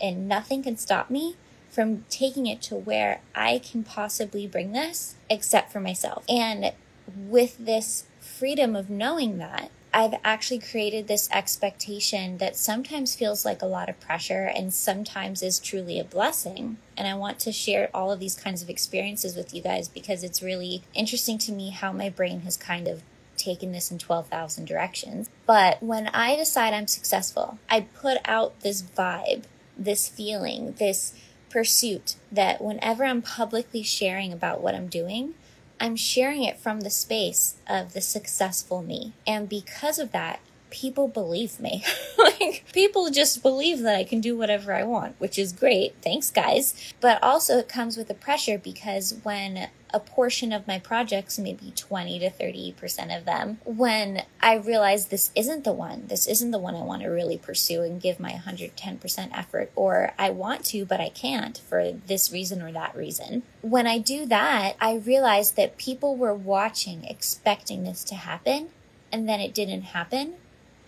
and 0.00 0.26
nothing 0.26 0.62
can 0.62 0.78
stop 0.78 1.10
me 1.10 1.36
from 1.70 2.06
taking 2.08 2.46
it 2.46 2.62
to 2.62 2.74
where 2.74 3.20
I 3.34 3.58
can 3.58 3.84
possibly 3.84 4.46
bring 4.46 4.72
this 4.72 5.16
except 5.28 5.70
for 5.70 5.80
myself. 5.80 6.24
And 6.26 6.72
with 7.14 7.58
this 7.58 8.04
freedom 8.38 8.76
of 8.76 8.90
knowing 8.90 9.38
that, 9.38 9.70
I've 9.94 10.14
actually 10.22 10.58
created 10.58 11.08
this 11.08 11.26
expectation 11.32 12.36
that 12.36 12.54
sometimes 12.54 13.16
feels 13.16 13.46
like 13.46 13.62
a 13.62 13.66
lot 13.66 13.88
of 13.88 13.98
pressure 13.98 14.44
and 14.44 14.74
sometimes 14.74 15.42
is 15.42 15.58
truly 15.58 15.98
a 15.98 16.04
blessing. 16.04 16.76
And 16.98 17.08
I 17.08 17.14
want 17.14 17.38
to 17.40 17.52
share 17.52 17.88
all 17.94 18.12
of 18.12 18.20
these 18.20 18.34
kinds 18.34 18.60
of 18.62 18.68
experiences 18.68 19.36
with 19.36 19.54
you 19.54 19.62
guys 19.62 19.88
because 19.88 20.22
it's 20.22 20.42
really 20.42 20.82
interesting 20.92 21.38
to 21.38 21.52
me 21.52 21.70
how 21.70 21.92
my 21.92 22.10
brain 22.10 22.40
has 22.40 22.58
kind 22.58 22.86
of 22.86 23.02
taken 23.38 23.72
this 23.72 23.90
in 23.90 23.98
12,000 23.98 24.66
directions. 24.66 25.30
But 25.46 25.82
when 25.82 26.08
I 26.08 26.36
decide 26.36 26.74
I'm 26.74 26.88
successful, 26.88 27.58
I 27.70 27.80
put 27.80 28.18
out 28.26 28.60
this 28.60 28.82
vibe, 28.82 29.44
this 29.78 30.08
feeling, 30.10 30.72
this 30.72 31.14
pursuit 31.48 32.16
that 32.30 32.60
whenever 32.60 33.04
I'm 33.04 33.22
publicly 33.22 33.82
sharing 33.82 34.30
about 34.30 34.60
what 34.60 34.74
I'm 34.74 34.88
doing, 34.88 35.34
I'm 35.80 35.96
sharing 35.96 36.42
it 36.42 36.58
from 36.58 36.80
the 36.80 36.90
space 36.90 37.56
of 37.68 37.92
the 37.92 38.00
successful 38.00 38.82
me. 38.82 39.12
And 39.26 39.48
because 39.48 39.98
of 39.98 40.12
that, 40.12 40.40
people 40.70 41.08
believe 41.08 41.60
me. 41.60 41.84
like, 42.18 42.64
people 42.72 43.10
just 43.10 43.42
believe 43.42 43.80
that 43.80 43.96
I 43.96 44.04
can 44.04 44.20
do 44.20 44.36
whatever 44.36 44.72
I 44.72 44.84
want, 44.84 45.16
which 45.18 45.38
is 45.38 45.52
great. 45.52 45.94
Thanks, 46.02 46.30
guys. 46.30 46.94
But 47.00 47.22
also, 47.22 47.58
it 47.58 47.68
comes 47.68 47.96
with 47.96 48.10
a 48.10 48.14
pressure 48.14 48.58
because 48.58 49.18
when 49.22 49.68
a 49.96 50.00
portion 50.00 50.52
of 50.52 50.66
my 50.66 50.78
projects, 50.78 51.38
maybe 51.38 51.72
20 51.74 52.18
to 52.18 52.28
30% 52.28 53.16
of 53.16 53.24
them, 53.24 53.58
when 53.64 54.22
I 54.42 54.56
realize 54.56 55.06
this 55.06 55.30
isn't 55.34 55.64
the 55.64 55.72
one, 55.72 56.06
this 56.08 56.26
isn't 56.26 56.50
the 56.50 56.58
one 56.58 56.74
I 56.74 56.82
want 56.82 57.00
to 57.02 57.08
really 57.08 57.38
pursue 57.38 57.80
and 57.80 58.00
give 58.00 58.20
my 58.20 58.32
110% 58.32 59.30
effort, 59.32 59.72
or 59.74 60.12
I 60.18 60.28
want 60.28 60.66
to, 60.66 60.84
but 60.84 61.00
I 61.00 61.08
can't 61.08 61.56
for 61.56 61.92
this 61.92 62.30
reason 62.30 62.60
or 62.60 62.70
that 62.72 62.94
reason. 62.94 63.42
When 63.62 63.86
I 63.86 63.96
do 63.96 64.26
that, 64.26 64.74
I 64.82 64.96
realize 64.96 65.52
that 65.52 65.78
people 65.78 66.14
were 66.14 66.34
watching, 66.34 67.04
expecting 67.04 67.84
this 67.84 68.04
to 68.04 68.16
happen, 68.16 68.68
and 69.10 69.26
then 69.26 69.40
it 69.40 69.54
didn't 69.54 69.82
happen, 69.82 70.34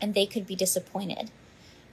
and 0.02 0.12
they 0.12 0.26
could 0.26 0.46
be 0.46 0.54
disappointed. 0.54 1.30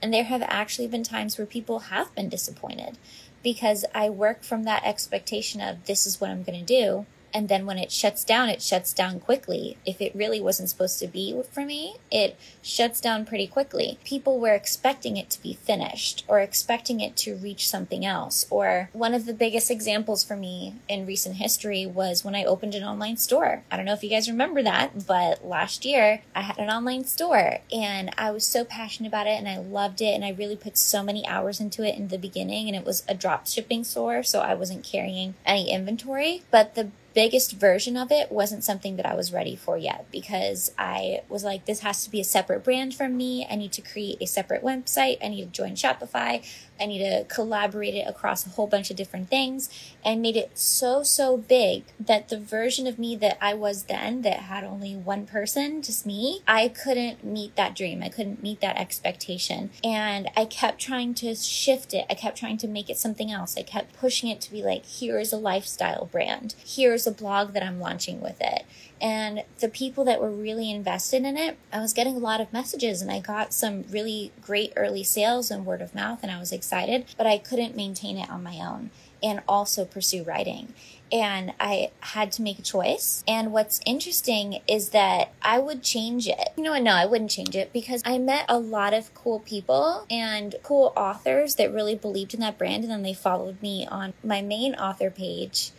And 0.02 0.12
there 0.12 0.24
have 0.24 0.42
actually 0.42 0.88
been 0.88 1.02
times 1.02 1.38
where 1.38 1.46
people 1.46 1.78
have 1.78 2.14
been 2.14 2.28
disappointed 2.28 2.98
because 3.46 3.84
I 3.94 4.10
work 4.10 4.42
from 4.42 4.64
that 4.64 4.82
expectation 4.84 5.60
of 5.60 5.86
this 5.86 6.04
is 6.04 6.20
what 6.20 6.30
I'm 6.30 6.42
going 6.42 6.58
to 6.58 6.66
do. 6.66 7.06
And 7.36 7.50
then 7.50 7.66
when 7.66 7.76
it 7.76 7.92
shuts 7.92 8.24
down, 8.24 8.48
it 8.48 8.62
shuts 8.62 8.94
down 8.94 9.20
quickly. 9.20 9.76
If 9.84 10.00
it 10.00 10.14
really 10.14 10.40
wasn't 10.40 10.70
supposed 10.70 10.98
to 11.00 11.06
be 11.06 11.38
for 11.52 11.66
me, 11.66 11.96
it 12.10 12.34
shuts 12.62 12.98
down 12.98 13.26
pretty 13.26 13.46
quickly. 13.46 13.98
People 14.04 14.40
were 14.40 14.54
expecting 14.54 15.18
it 15.18 15.28
to 15.28 15.42
be 15.42 15.52
finished 15.52 16.24
or 16.28 16.40
expecting 16.40 17.00
it 17.00 17.14
to 17.18 17.36
reach 17.36 17.68
something 17.68 18.06
else. 18.06 18.46
Or 18.48 18.88
one 18.94 19.12
of 19.12 19.26
the 19.26 19.34
biggest 19.34 19.70
examples 19.70 20.24
for 20.24 20.34
me 20.34 20.76
in 20.88 21.04
recent 21.04 21.36
history 21.36 21.84
was 21.84 22.24
when 22.24 22.34
I 22.34 22.42
opened 22.42 22.74
an 22.74 22.84
online 22.84 23.18
store. 23.18 23.64
I 23.70 23.76
don't 23.76 23.84
know 23.84 23.92
if 23.92 24.02
you 24.02 24.08
guys 24.08 24.30
remember 24.30 24.62
that, 24.62 25.06
but 25.06 25.46
last 25.46 25.84
year 25.84 26.22
I 26.34 26.40
had 26.40 26.56
an 26.56 26.70
online 26.70 27.04
store 27.04 27.58
and 27.70 28.14
I 28.16 28.30
was 28.30 28.46
so 28.46 28.64
passionate 28.64 29.08
about 29.08 29.26
it 29.26 29.38
and 29.38 29.46
I 29.46 29.58
loved 29.58 30.00
it 30.00 30.14
and 30.14 30.24
I 30.24 30.30
really 30.30 30.56
put 30.56 30.78
so 30.78 31.02
many 31.02 31.26
hours 31.26 31.60
into 31.60 31.86
it 31.86 31.98
in 31.98 32.08
the 32.08 32.16
beginning 32.16 32.66
and 32.66 32.74
it 32.74 32.86
was 32.86 33.04
a 33.06 33.14
drop 33.14 33.46
shipping 33.46 33.84
store, 33.84 34.22
so 34.22 34.40
I 34.40 34.54
wasn't 34.54 34.84
carrying 34.84 35.34
any 35.44 35.70
inventory. 35.70 36.42
But 36.50 36.76
the 36.76 36.92
biggest 37.16 37.52
version 37.52 37.96
of 37.96 38.12
it 38.12 38.30
wasn't 38.30 38.62
something 38.62 38.96
that 38.96 39.06
I 39.06 39.14
was 39.14 39.32
ready 39.32 39.56
for 39.56 39.78
yet 39.78 40.04
because 40.12 40.70
I 40.78 41.22
was 41.30 41.42
like, 41.42 41.64
this 41.64 41.80
has 41.80 42.04
to 42.04 42.10
be 42.10 42.20
a 42.20 42.24
separate 42.24 42.62
brand 42.62 42.94
from 42.94 43.16
me. 43.16 43.46
I 43.50 43.56
need 43.56 43.72
to 43.72 43.80
create 43.80 44.18
a 44.20 44.26
separate 44.26 44.62
website. 44.62 45.16
I 45.24 45.28
need 45.28 45.46
to 45.46 45.50
join 45.50 45.76
Shopify. 45.76 46.46
I 46.80 46.86
need 46.86 46.98
to 46.98 47.24
collaborate 47.24 47.94
it 47.94 48.06
across 48.06 48.46
a 48.46 48.50
whole 48.50 48.66
bunch 48.66 48.90
of 48.90 48.96
different 48.96 49.28
things 49.28 49.68
and 50.04 50.22
made 50.22 50.36
it 50.36 50.58
so, 50.58 51.02
so 51.02 51.36
big 51.36 51.84
that 51.98 52.28
the 52.28 52.38
version 52.38 52.86
of 52.86 52.98
me 52.98 53.16
that 53.16 53.38
I 53.40 53.54
was 53.54 53.84
then 53.84 54.22
that 54.22 54.40
had 54.40 54.64
only 54.64 54.94
one 54.94 55.26
person, 55.26 55.82
just 55.82 56.06
me, 56.06 56.42
I 56.46 56.68
couldn't 56.68 57.24
meet 57.24 57.56
that 57.56 57.74
dream. 57.74 58.02
I 58.02 58.08
couldn't 58.08 58.42
meet 58.42 58.60
that 58.60 58.76
expectation. 58.76 59.70
And 59.82 60.28
I 60.36 60.44
kept 60.44 60.80
trying 60.80 61.14
to 61.14 61.34
shift 61.34 61.94
it. 61.94 62.06
I 62.08 62.14
kept 62.14 62.38
trying 62.38 62.58
to 62.58 62.68
make 62.68 62.90
it 62.90 62.98
something 62.98 63.30
else. 63.30 63.56
I 63.56 63.62
kept 63.62 63.96
pushing 63.96 64.28
it 64.28 64.40
to 64.42 64.50
be 64.50 64.62
like, 64.62 64.84
here's 64.86 65.32
a 65.32 65.38
lifestyle 65.38 66.06
brand. 66.06 66.54
Here's 66.64 67.06
a 67.06 67.12
blog 67.12 67.52
that 67.54 67.62
I'm 67.62 67.80
launching 67.80 68.20
with 68.20 68.40
it. 68.40 68.64
And 69.00 69.44
the 69.58 69.68
people 69.68 70.04
that 70.04 70.20
were 70.20 70.30
really 70.30 70.70
invested 70.70 71.24
in 71.24 71.36
it, 71.36 71.58
I 71.72 71.80
was 71.80 71.92
getting 71.92 72.16
a 72.16 72.20
lot 72.20 72.40
of 72.40 72.52
messages 72.52 73.02
and 73.02 73.10
I 73.10 73.20
got 73.20 73.52
some 73.52 73.84
really 73.90 74.32
great 74.40 74.72
early 74.74 75.04
sales 75.04 75.50
and 75.50 75.66
word 75.66 75.82
of 75.82 75.94
mouth 75.94 76.20
and 76.22 76.32
I 76.32 76.38
was 76.38 76.52
excited, 76.66 77.06
but 77.16 77.26
I 77.26 77.38
couldn't 77.38 77.76
maintain 77.76 78.18
it 78.18 78.28
on 78.28 78.42
my 78.42 78.56
own 78.56 78.90
and 79.22 79.40
also 79.48 79.84
pursue 79.84 80.24
writing. 80.24 80.74
And 81.12 81.54
I 81.60 81.92
had 82.00 82.32
to 82.32 82.42
make 82.42 82.58
a 82.58 82.62
choice. 82.62 83.22
And 83.28 83.52
what's 83.52 83.80
interesting 83.86 84.60
is 84.66 84.88
that 84.90 85.32
I 85.40 85.58
would 85.60 85.82
change 85.82 86.26
it. 86.26 86.48
You 86.56 86.64
know 86.64 86.72
what? 86.72 86.82
No, 86.82 86.92
I 86.92 87.06
wouldn't 87.06 87.30
change 87.30 87.54
it 87.54 87.72
because 87.72 88.02
I 88.04 88.18
met 88.18 88.46
a 88.48 88.58
lot 88.58 88.92
of 88.92 89.14
cool 89.14 89.38
people 89.38 90.06
and 90.10 90.56
cool 90.64 90.92
authors 90.96 91.54
that 91.54 91.72
really 91.72 91.94
believed 91.94 92.34
in 92.34 92.40
that 92.40 92.58
brand. 92.58 92.82
And 92.82 92.92
then 92.92 93.02
they 93.02 93.14
followed 93.14 93.62
me 93.62 93.86
on 93.86 94.14
my 94.24 94.42
main 94.42 94.74
author 94.74 95.10
page 95.10 95.70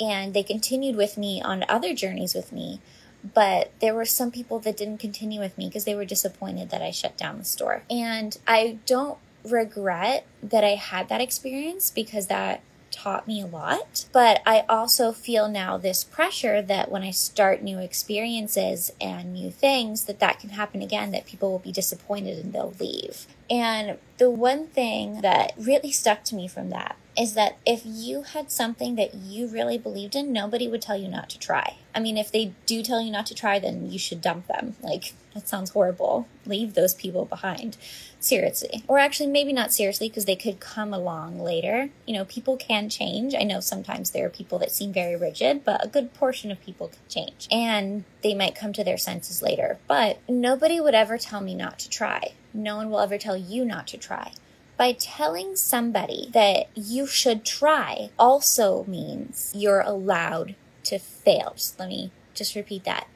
and 0.00 0.34
they 0.34 0.42
continued 0.42 0.96
with 0.96 1.16
me 1.16 1.40
on 1.40 1.64
other 1.68 1.94
journeys 1.94 2.34
with 2.34 2.50
me. 2.50 2.80
But 3.22 3.70
there 3.80 3.94
were 3.94 4.04
some 4.04 4.32
people 4.32 4.58
that 4.60 4.76
didn't 4.76 4.98
continue 4.98 5.38
with 5.38 5.56
me 5.56 5.68
because 5.68 5.84
they 5.84 5.94
were 5.94 6.04
disappointed 6.04 6.70
that 6.70 6.82
I 6.82 6.90
shut 6.90 7.16
down 7.16 7.38
the 7.38 7.44
store. 7.44 7.84
And 7.88 8.36
I 8.48 8.78
don't 8.84 9.16
regret 9.44 10.26
that 10.42 10.64
I 10.64 10.76
had 10.76 11.08
that 11.08 11.20
experience 11.20 11.90
because 11.90 12.26
that 12.26 12.62
taught 12.92 13.26
me 13.26 13.40
a 13.40 13.46
lot. 13.46 14.04
But 14.12 14.42
I 14.46 14.64
also 14.68 15.12
feel 15.12 15.48
now 15.48 15.78
this 15.78 16.04
pressure 16.04 16.62
that 16.62 16.90
when 16.90 17.02
I 17.02 17.10
start 17.10 17.62
new 17.62 17.78
experiences 17.78 18.92
and 19.00 19.32
new 19.32 19.50
things, 19.50 20.04
that 20.04 20.20
that 20.20 20.38
can 20.38 20.50
happen 20.50 20.82
again, 20.82 21.10
that 21.10 21.26
people 21.26 21.50
will 21.50 21.58
be 21.58 21.72
disappointed 21.72 22.38
and 22.38 22.52
they'll 22.52 22.74
leave. 22.78 23.26
And 23.50 23.98
the 24.18 24.30
one 24.30 24.66
thing 24.68 25.22
that 25.22 25.52
really 25.58 25.90
stuck 25.90 26.22
to 26.24 26.34
me 26.34 26.46
from 26.46 26.70
that 26.70 26.96
is 27.16 27.34
that 27.34 27.58
if 27.66 27.82
you 27.84 28.22
had 28.22 28.50
something 28.50 28.94
that 28.96 29.14
you 29.14 29.46
really 29.46 29.78
believed 29.78 30.14
in, 30.14 30.32
nobody 30.32 30.66
would 30.66 30.82
tell 30.82 30.96
you 30.96 31.08
not 31.08 31.28
to 31.30 31.38
try. 31.38 31.76
I 31.94 32.00
mean, 32.00 32.16
if 32.16 32.32
they 32.32 32.52
do 32.64 32.82
tell 32.82 33.02
you 33.02 33.10
not 33.10 33.26
to 33.26 33.34
try, 33.34 33.58
then 33.58 33.90
you 33.90 33.98
should 33.98 34.22
dump 34.22 34.46
them. 34.46 34.76
Like, 34.82 35.12
that 35.34 35.46
sounds 35.46 35.70
horrible. 35.70 36.26
Leave 36.46 36.74
those 36.74 36.94
people 36.94 37.26
behind. 37.26 37.76
Seriously. 38.18 38.82
Or 38.88 38.98
actually, 38.98 39.26
maybe 39.26 39.52
not 39.52 39.72
seriously, 39.72 40.08
because 40.08 40.24
they 40.24 40.36
could 40.36 40.58
come 40.58 40.94
along 40.94 41.38
later. 41.38 41.90
You 42.06 42.14
know, 42.14 42.24
people 42.24 42.56
can 42.56 42.88
change. 42.88 43.34
I 43.34 43.42
know 43.42 43.60
sometimes 43.60 44.10
there 44.10 44.26
are 44.26 44.30
people 44.30 44.58
that 44.60 44.72
seem 44.72 44.92
very 44.92 45.16
rigid, 45.16 45.64
but 45.64 45.84
a 45.84 45.88
good 45.88 46.14
portion 46.14 46.50
of 46.50 46.62
people 46.62 46.88
can 46.88 47.08
change. 47.08 47.46
And 47.50 48.04
they 48.22 48.34
might 48.34 48.54
come 48.54 48.72
to 48.74 48.84
their 48.84 48.98
senses 48.98 49.42
later. 49.42 49.78
But 49.86 50.20
nobody 50.28 50.80
would 50.80 50.94
ever 50.94 51.18
tell 51.18 51.42
me 51.42 51.54
not 51.54 51.78
to 51.80 51.90
try. 51.90 52.32
No 52.54 52.76
one 52.76 52.90
will 52.90 53.00
ever 53.00 53.18
tell 53.18 53.36
you 53.36 53.64
not 53.64 53.86
to 53.88 53.98
try. 53.98 54.32
By 54.82 54.90
telling 54.90 55.54
somebody 55.54 56.28
that 56.32 56.66
you 56.74 57.06
should 57.06 57.44
try 57.44 58.10
also 58.18 58.82
means 58.88 59.52
you're 59.54 59.80
allowed 59.82 60.56
to 60.82 60.98
fail. 60.98 61.52
Just 61.54 61.78
let 61.78 61.88
me 61.88 62.10
just 62.34 62.56
repeat 62.56 62.82
that. 62.82 63.06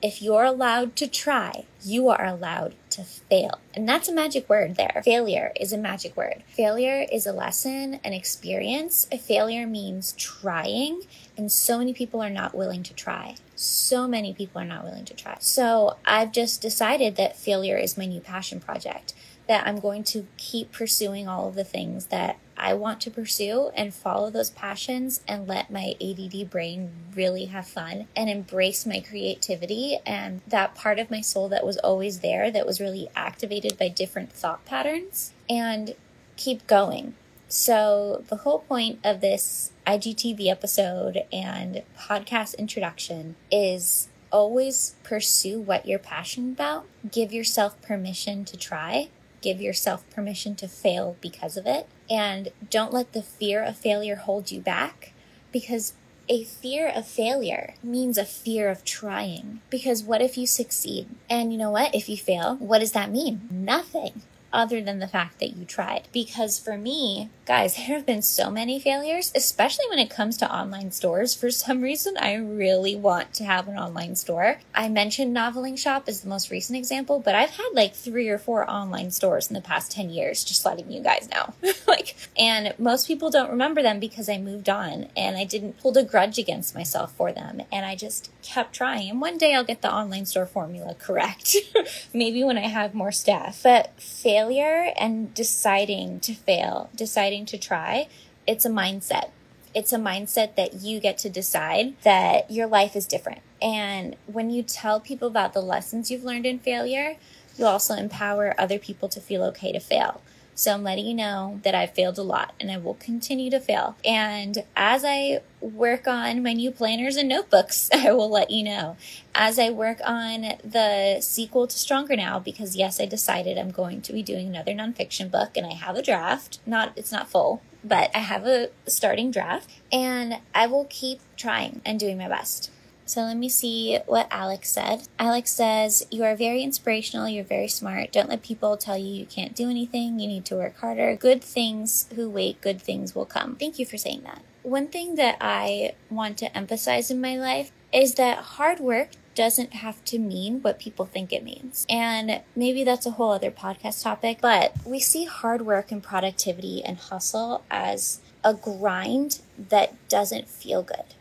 If 0.00 0.22
you're 0.22 0.44
allowed 0.44 0.96
to 0.96 1.06
try, 1.06 1.66
you 1.84 2.08
are 2.08 2.24
allowed 2.24 2.74
to 2.92 3.04
fail. 3.04 3.60
And 3.74 3.86
that's 3.86 4.08
a 4.08 4.14
magic 4.14 4.48
word 4.48 4.76
there. 4.76 5.02
Failure 5.04 5.52
is 5.60 5.70
a 5.70 5.76
magic 5.76 6.16
word. 6.16 6.44
Failure 6.48 7.06
is 7.12 7.26
a 7.26 7.32
lesson, 7.34 8.00
an 8.02 8.14
experience. 8.14 9.06
A 9.12 9.18
failure 9.18 9.66
means 9.66 10.12
trying, 10.12 11.02
and 11.36 11.52
so 11.52 11.76
many 11.76 11.92
people 11.92 12.22
are 12.22 12.30
not 12.30 12.54
willing 12.54 12.82
to 12.84 12.94
try. 12.94 13.34
So 13.54 14.08
many 14.08 14.32
people 14.32 14.62
are 14.62 14.64
not 14.64 14.82
willing 14.82 15.04
to 15.04 15.14
try. 15.14 15.36
So 15.40 15.98
I've 16.06 16.32
just 16.32 16.62
decided 16.62 17.16
that 17.16 17.36
failure 17.36 17.76
is 17.76 17.98
my 17.98 18.06
new 18.06 18.20
passion 18.20 18.60
project 18.60 19.12
that 19.52 19.66
I'm 19.66 19.80
going 19.80 20.02
to 20.02 20.26
keep 20.38 20.72
pursuing 20.72 21.28
all 21.28 21.46
of 21.46 21.54
the 21.56 21.62
things 21.62 22.06
that 22.06 22.38
I 22.56 22.72
want 22.72 23.02
to 23.02 23.10
pursue 23.10 23.70
and 23.74 23.92
follow 23.92 24.30
those 24.30 24.48
passions 24.48 25.20
and 25.28 25.46
let 25.46 25.70
my 25.70 25.94
ADD 26.00 26.48
brain 26.48 26.90
really 27.14 27.44
have 27.44 27.66
fun 27.66 28.08
and 28.16 28.30
embrace 28.30 28.86
my 28.86 29.00
creativity 29.00 29.98
and 30.06 30.40
that 30.46 30.74
part 30.74 30.98
of 30.98 31.10
my 31.10 31.20
soul 31.20 31.50
that 31.50 31.66
was 31.66 31.76
always 31.76 32.20
there 32.20 32.50
that 32.50 32.64
was 32.64 32.80
really 32.80 33.10
activated 33.14 33.76
by 33.76 33.88
different 33.88 34.32
thought 34.32 34.64
patterns 34.64 35.34
and 35.50 35.96
keep 36.38 36.66
going. 36.66 37.12
So, 37.46 38.24
the 38.28 38.36
whole 38.36 38.60
point 38.60 39.00
of 39.04 39.20
this 39.20 39.72
IGTV 39.86 40.46
episode 40.46 41.24
and 41.30 41.82
podcast 41.98 42.56
introduction 42.56 43.36
is 43.50 44.08
always 44.30 44.94
pursue 45.02 45.60
what 45.60 45.84
you're 45.84 45.98
passionate 45.98 46.52
about. 46.52 46.86
Give 47.10 47.34
yourself 47.34 47.78
permission 47.82 48.46
to 48.46 48.56
try 48.56 49.10
give 49.42 49.60
yourself 49.60 50.08
permission 50.10 50.54
to 50.56 50.68
fail 50.68 51.16
because 51.20 51.56
of 51.56 51.66
it. 51.66 51.86
And 52.08 52.50
don't 52.70 52.92
let 52.92 53.12
the 53.12 53.22
fear 53.22 53.62
of 53.62 53.76
failure 53.76 54.16
hold 54.16 54.50
you 54.50 54.60
back 54.60 55.12
because 55.52 55.94
a 56.28 56.44
fear 56.44 56.88
of 56.88 57.06
failure 57.06 57.74
means 57.82 58.16
a 58.16 58.24
fear 58.24 58.70
of 58.70 58.84
trying. 58.84 59.60
Because 59.68 60.02
what 60.02 60.22
if 60.22 60.38
you 60.38 60.46
succeed? 60.46 61.08
And 61.28 61.52
you 61.52 61.58
know 61.58 61.70
what? 61.70 61.94
If 61.94 62.08
you 62.08 62.16
fail, 62.16 62.56
what 62.56 62.78
does 62.78 62.92
that 62.92 63.10
mean? 63.10 63.48
Nothing 63.50 64.22
other 64.52 64.80
than 64.80 64.98
the 64.98 65.08
fact 65.08 65.38
that 65.40 65.56
you 65.56 65.64
tried. 65.64 66.08
Because 66.12 66.58
for 66.58 66.76
me, 66.76 67.30
guys, 67.46 67.76
there 67.76 67.96
have 67.96 68.06
been 68.06 68.22
so 68.22 68.50
many 68.50 68.78
failures, 68.78 69.32
especially 69.34 69.86
when 69.88 69.98
it 69.98 70.10
comes 70.10 70.36
to 70.38 70.54
online 70.54 70.90
stores. 70.90 71.34
For 71.34 71.50
some 71.50 71.82
reason, 71.82 72.16
I 72.18 72.34
really 72.34 72.94
want 72.96 73.32
to 73.34 73.44
have 73.44 73.68
an 73.68 73.76
online 73.76 74.16
store. 74.16 74.60
I 74.74 74.88
mentioned 74.88 75.36
Noveling 75.36 75.78
Shop 75.78 76.04
as 76.06 76.20
the 76.20 76.28
most 76.28 76.50
recent 76.50 76.78
example, 76.78 77.20
but 77.20 77.34
I've 77.34 77.50
had 77.50 77.70
like 77.72 77.94
three 77.94 78.28
or 78.28 78.38
four 78.38 78.68
online 78.68 79.10
stores 79.10 79.48
in 79.48 79.54
the 79.54 79.60
past 79.60 79.92
10 79.92 80.10
years, 80.10 80.44
just 80.44 80.64
letting 80.64 80.90
you 80.90 81.02
guys 81.02 81.28
know. 81.30 81.54
like, 81.86 82.16
and 82.36 82.74
most 82.78 83.06
people 83.06 83.30
don't 83.30 83.50
remember 83.50 83.82
them 83.82 84.00
because 84.00 84.28
I 84.28 84.38
moved 84.38 84.68
on 84.68 85.08
and 85.16 85.36
I 85.36 85.44
didn't 85.44 85.76
hold 85.80 85.96
a 85.96 86.04
grudge 86.04 86.38
against 86.38 86.74
myself 86.74 87.12
for 87.14 87.32
them. 87.32 87.62
And 87.70 87.86
I 87.86 87.96
just 87.96 88.30
kept 88.42 88.74
trying. 88.74 89.10
And 89.10 89.20
one 89.20 89.38
day 89.38 89.54
I'll 89.54 89.64
get 89.64 89.82
the 89.82 89.92
online 89.92 90.26
store 90.26 90.46
formula 90.46 90.94
correct. 90.94 91.56
Maybe 92.14 92.44
when 92.44 92.58
I 92.58 92.68
have 92.68 92.94
more 92.94 93.12
staff. 93.12 93.62
But 93.62 94.00
fail 94.00 94.41
failure 94.42 94.92
and 94.98 95.32
deciding 95.34 96.18
to 96.18 96.34
fail, 96.34 96.90
deciding 96.96 97.46
to 97.46 97.56
try, 97.56 98.08
it's 98.44 98.64
a 98.64 98.68
mindset. 98.68 99.30
It's 99.72 99.92
a 99.92 99.98
mindset 99.98 100.56
that 100.56 100.82
you 100.82 100.98
get 100.98 101.16
to 101.18 101.30
decide 101.30 101.94
that 102.02 102.50
your 102.50 102.66
life 102.66 102.96
is 102.96 103.06
different. 103.06 103.40
And 103.60 104.16
when 104.26 104.50
you 104.50 104.64
tell 104.64 104.98
people 104.98 105.28
about 105.28 105.52
the 105.52 105.60
lessons 105.60 106.10
you've 106.10 106.24
learned 106.24 106.44
in 106.44 106.58
failure, 106.58 107.16
you 107.56 107.66
also 107.66 107.94
empower 107.94 108.54
other 108.58 108.80
people 108.80 109.08
to 109.10 109.20
feel 109.20 109.44
okay 109.44 109.70
to 109.70 109.80
fail. 109.80 110.20
So 110.54 110.72
I'm 110.72 110.82
letting 110.82 111.06
you 111.06 111.14
know 111.14 111.60
that 111.62 111.74
I've 111.74 111.92
failed 111.92 112.18
a 112.18 112.22
lot 112.22 112.54
and 112.60 112.70
I 112.70 112.76
will 112.76 112.94
continue 112.94 113.50
to 113.50 113.60
fail. 113.60 113.96
And 114.04 114.64
as 114.76 115.04
I 115.04 115.40
work 115.60 116.06
on 116.06 116.42
my 116.42 116.52
new 116.52 116.70
planners 116.70 117.16
and 117.16 117.28
notebooks, 117.28 117.88
I 117.94 118.12
will 118.12 118.30
let 118.30 118.50
you 118.50 118.62
know. 118.62 118.96
As 119.34 119.58
I 119.58 119.70
work 119.70 119.98
on 120.04 120.54
the 120.62 121.18
sequel 121.20 121.66
to 121.66 121.78
Stronger 121.78 122.16
Now, 122.16 122.38
because 122.38 122.76
yes, 122.76 123.00
I 123.00 123.06
decided 123.06 123.56
I'm 123.56 123.70
going 123.70 124.02
to 124.02 124.12
be 124.12 124.22
doing 124.22 124.48
another 124.48 124.72
nonfiction 124.72 125.30
book 125.30 125.56
and 125.56 125.66
I 125.66 125.74
have 125.74 125.96
a 125.96 126.02
draft. 126.02 126.60
Not, 126.66 126.92
it's 126.96 127.12
not 127.12 127.30
full, 127.30 127.62
but 127.82 128.10
I 128.14 128.18
have 128.18 128.46
a 128.46 128.70
starting 128.86 129.30
draft 129.30 129.70
and 129.90 130.38
I 130.54 130.66
will 130.66 130.86
keep 130.90 131.20
trying 131.36 131.80
and 131.84 131.98
doing 131.98 132.18
my 132.18 132.28
best. 132.28 132.70
So 133.12 133.20
let 133.20 133.36
me 133.36 133.50
see 133.50 133.98
what 134.06 134.26
Alex 134.30 134.70
said. 134.70 135.06
Alex 135.18 135.52
says, 135.52 136.06
You 136.10 136.24
are 136.24 136.34
very 136.34 136.62
inspirational. 136.62 137.28
You're 137.28 137.44
very 137.44 137.68
smart. 137.68 138.10
Don't 138.10 138.30
let 138.30 138.42
people 138.42 138.78
tell 138.78 138.96
you 138.96 139.12
you 139.12 139.26
can't 139.26 139.54
do 139.54 139.68
anything. 139.68 140.18
You 140.18 140.26
need 140.26 140.46
to 140.46 140.56
work 140.56 140.78
harder. 140.78 141.14
Good 141.14 141.44
things 141.44 142.08
who 142.14 142.30
wait, 142.30 142.62
good 142.62 142.80
things 142.80 143.14
will 143.14 143.26
come. 143.26 143.56
Thank 143.56 143.78
you 143.78 143.84
for 143.84 143.98
saying 143.98 144.22
that. 144.22 144.40
One 144.62 144.88
thing 144.88 145.16
that 145.16 145.36
I 145.42 145.92
want 146.08 146.38
to 146.38 146.56
emphasize 146.56 147.10
in 147.10 147.20
my 147.20 147.36
life 147.36 147.70
is 147.92 148.14
that 148.14 148.38
hard 148.38 148.80
work 148.80 149.10
doesn't 149.34 149.74
have 149.74 150.02
to 150.06 150.18
mean 150.18 150.62
what 150.62 150.78
people 150.78 151.04
think 151.04 151.34
it 151.34 151.44
means. 151.44 151.84
And 151.90 152.40
maybe 152.56 152.82
that's 152.82 153.04
a 153.04 153.10
whole 153.10 153.32
other 153.32 153.50
podcast 153.50 154.02
topic, 154.02 154.38
but 154.40 154.74
we 154.86 155.00
see 155.00 155.26
hard 155.26 155.66
work 155.66 155.92
and 155.92 156.02
productivity 156.02 156.82
and 156.82 156.96
hustle 156.96 157.62
as 157.70 158.20
a 158.42 158.54
grind 158.54 159.40
that 159.58 159.92
doesn't 160.08 160.48
feel 160.48 160.82
good. 160.82 161.14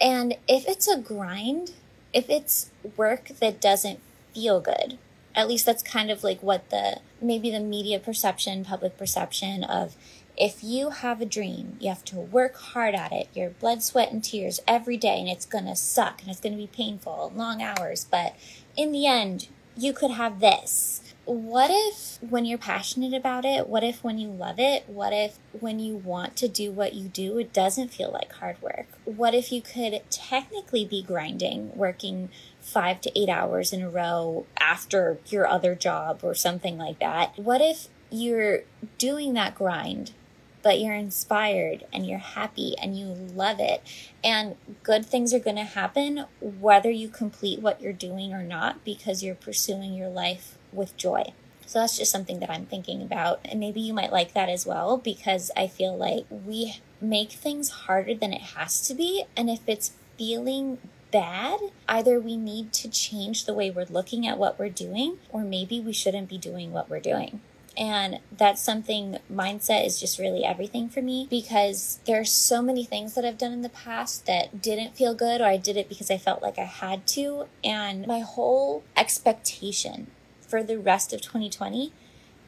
And 0.00 0.36
if 0.46 0.66
it's 0.68 0.88
a 0.88 0.98
grind, 0.98 1.72
if 2.12 2.30
it's 2.30 2.70
work 2.96 3.28
that 3.40 3.60
doesn't 3.60 4.00
feel 4.34 4.60
good, 4.60 4.98
at 5.34 5.48
least 5.48 5.66
that's 5.66 5.82
kind 5.82 6.10
of 6.10 6.24
like 6.24 6.42
what 6.42 6.70
the 6.70 7.00
maybe 7.20 7.50
the 7.50 7.60
media 7.60 7.98
perception, 7.98 8.64
public 8.64 8.96
perception 8.96 9.64
of 9.64 9.96
if 10.36 10.62
you 10.62 10.90
have 10.90 11.20
a 11.20 11.26
dream, 11.26 11.76
you 11.80 11.88
have 11.88 12.04
to 12.04 12.16
work 12.16 12.56
hard 12.56 12.94
at 12.94 13.12
it, 13.12 13.28
your 13.34 13.50
blood, 13.50 13.82
sweat, 13.82 14.12
and 14.12 14.22
tears 14.22 14.60
every 14.68 14.96
day, 14.96 15.18
and 15.18 15.28
it's 15.28 15.46
gonna 15.46 15.74
suck 15.74 16.20
and 16.20 16.30
it's 16.30 16.40
gonna 16.40 16.56
be 16.56 16.68
painful, 16.68 17.32
long 17.34 17.60
hours, 17.60 18.06
but 18.08 18.36
in 18.76 18.92
the 18.92 19.06
end, 19.06 19.48
you 19.76 19.92
could 19.92 20.12
have 20.12 20.38
this 20.40 21.02
what 21.28 21.70
if 21.70 22.22
when 22.22 22.46
you're 22.46 22.56
passionate 22.56 23.12
about 23.12 23.44
it, 23.44 23.68
what 23.68 23.84
if 23.84 24.02
when 24.02 24.18
you 24.18 24.28
love 24.28 24.58
it, 24.58 24.88
what 24.88 25.12
if 25.12 25.38
when 25.52 25.78
you 25.78 25.94
want 25.94 26.36
to 26.36 26.48
do 26.48 26.72
what 26.72 26.94
you 26.94 27.08
do, 27.08 27.36
it 27.36 27.52
doesn't 27.52 27.92
feel 27.92 28.10
like 28.10 28.32
hard 28.32 28.60
work? 28.62 28.86
What 29.04 29.34
if 29.34 29.52
you 29.52 29.60
could 29.60 30.00
technically 30.08 30.86
be 30.86 31.02
grinding, 31.02 31.76
working 31.76 32.30
five 32.60 33.02
to 33.02 33.18
eight 33.18 33.28
hours 33.28 33.74
in 33.74 33.82
a 33.82 33.90
row 33.90 34.46
after 34.58 35.18
your 35.26 35.46
other 35.46 35.74
job 35.74 36.20
or 36.22 36.34
something 36.34 36.78
like 36.78 36.98
that? 37.00 37.38
What 37.38 37.60
if 37.60 37.88
you're 38.10 38.62
doing 38.96 39.34
that 39.34 39.54
grind 39.54 40.12
but 40.60 40.80
you're 40.80 40.94
inspired 40.94 41.86
and 41.92 42.04
you're 42.04 42.18
happy 42.18 42.74
and 42.82 42.98
you 42.98 43.06
love 43.06 43.58
it. 43.60 43.80
And 44.24 44.56
good 44.82 45.06
things 45.06 45.32
are 45.32 45.38
going 45.38 45.56
to 45.56 45.62
happen 45.62 46.26
whether 46.40 46.90
you 46.90 47.08
complete 47.08 47.60
what 47.60 47.80
you're 47.80 47.92
doing 47.92 48.32
or 48.32 48.42
not 48.42 48.84
because 48.84 49.22
you're 49.22 49.36
pursuing 49.36 49.94
your 49.94 50.08
life 50.08 50.57
with 50.72 50.96
joy. 50.96 51.32
So 51.66 51.80
that's 51.80 51.98
just 51.98 52.10
something 52.10 52.40
that 52.40 52.50
I'm 52.50 52.64
thinking 52.64 53.02
about. 53.02 53.40
And 53.44 53.60
maybe 53.60 53.80
you 53.80 53.92
might 53.92 54.10
like 54.10 54.32
that 54.32 54.48
as 54.48 54.64
well 54.64 54.96
because 54.96 55.50
I 55.54 55.66
feel 55.66 55.94
like 55.94 56.24
we 56.30 56.80
make 57.00 57.32
things 57.32 57.68
harder 57.68 58.14
than 58.14 58.32
it 58.32 58.40
has 58.40 58.80
to 58.88 58.94
be. 58.94 59.24
And 59.36 59.50
if 59.50 59.60
it's 59.66 59.92
feeling 60.16 60.78
bad, 61.10 61.60
either 61.86 62.18
we 62.20 62.36
need 62.36 62.72
to 62.72 62.88
change 62.88 63.44
the 63.44 63.52
way 63.52 63.70
we're 63.70 63.86
looking 63.90 64.26
at 64.26 64.38
what 64.38 64.58
we're 64.58 64.70
doing, 64.70 65.18
or 65.28 65.42
maybe 65.42 65.78
we 65.78 65.92
shouldn't 65.92 66.28
be 66.28 66.38
doing 66.38 66.72
what 66.72 66.88
we're 66.88 67.00
doing. 67.00 67.40
And 67.76 68.18
that's 68.36 68.60
something 68.60 69.18
mindset 69.32 69.86
is 69.86 70.00
just 70.00 70.18
really 70.18 70.44
everything 70.44 70.88
for 70.88 71.00
me 71.00 71.28
because 71.30 72.00
there 72.06 72.20
are 72.20 72.24
so 72.24 72.60
many 72.60 72.84
things 72.84 73.14
that 73.14 73.24
I've 73.24 73.38
done 73.38 73.52
in 73.52 73.62
the 73.62 73.68
past 73.68 74.26
that 74.26 74.60
didn't 74.60 74.96
feel 74.96 75.14
good 75.14 75.40
or 75.40 75.44
I 75.44 75.58
did 75.58 75.76
it 75.76 75.88
because 75.88 76.10
I 76.10 76.18
felt 76.18 76.42
like 76.42 76.58
I 76.58 76.64
had 76.64 77.06
to. 77.08 77.44
And 77.62 78.04
my 78.06 78.18
whole 78.18 78.82
expectation 78.96 80.08
for 80.48 80.62
the 80.62 80.78
rest 80.78 81.12
of 81.12 81.20
2020 81.20 81.92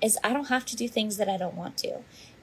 is 0.00 0.18
I 0.24 0.32
don't 0.32 0.48
have 0.48 0.66
to 0.66 0.76
do 0.76 0.88
things 0.88 1.18
that 1.18 1.28
I 1.28 1.36
don't 1.36 1.54
want 1.54 1.76
to. 1.78 1.98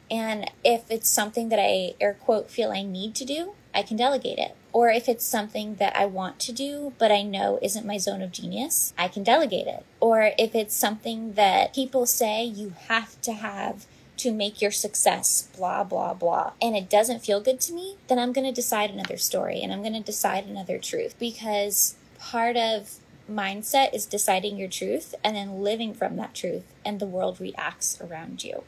And 0.10 0.50
if 0.64 0.90
it's 0.90 1.10
something 1.10 1.50
that 1.50 1.60
I 1.60 1.96
air 2.00 2.14
quote 2.14 2.50
feel 2.50 2.72
I 2.72 2.84
need 2.84 3.16
to 3.16 3.26
do, 3.26 3.54
I 3.74 3.84
can 3.84 3.98
delegate 3.98 4.40
it. 4.40 4.56
Or 4.72 4.90
if 4.90 5.10
it's 5.10 5.26
something 5.26 5.76
that 5.76 5.96
I 5.96 6.06
want 6.06 6.40
to 6.42 6.52
do, 6.52 6.94
but 6.98 7.12
I 7.12 7.24
know 7.24 7.60
isn't 7.62 7.86
my 7.86 7.98
zone 7.98 8.22
of 8.22 8.32
genius, 8.32 8.94
I 8.98 9.08
can 9.08 9.24
delegate 9.24 9.68
it. 9.68 9.84
Or 10.00 10.32
if 10.38 10.56
it's 10.56 10.76
something 10.76 11.34
that 11.34 11.74
people 11.74 12.06
say 12.06 12.44
you 12.44 12.74
have 12.88 13.20
to 13.22 13.34
have 13.34 13.86
to 14.18 14.32
make 14.32 14.62
your 14.62 14.72
success, 14.72 15.50
blah, 15.56 15.84
blah, 15.84 16.14
blah, 16.14 16.54
and 16.62 16.76
it 16.76 16.90
doesn't 16.90 17.24
feel 17.24 17.40
good 17.40 17.60
to 17.62 17.74
me, 17.74 17.98
then 18.08 18.18
I'm 18.18 18.34
going 18.34 18.48
to 18.48 18.54
decide 18.54 18.90
another 18.90 19.18
story 19.18 19.62
and 19.62 19.72
I'm 19.72 19.82
going 19.82 19.94
to 19.94 20.00
decide 20.00 20.46
another 20.46 20.80
truth 20.80 21.16
because 21.20 21.96
part 22.20 22.58
of 22.58 22.98
mindset 23.30 23.94
is 23.94 24.06
deciding 24.06 24.58
your 24.58 24.70
truth 24.70 25.14
and 25.24 25.36
then 25.36 25.62
living 25.62 25.94
from 25.94 26.16
that 26.18 26.34
truth, 26.34 26.64
and 26.86 27.00
the 27.00 27.06
world 27.06 27.40
reacts 27.40 28.00
around 28.02 28.44
you. 28.44 28.64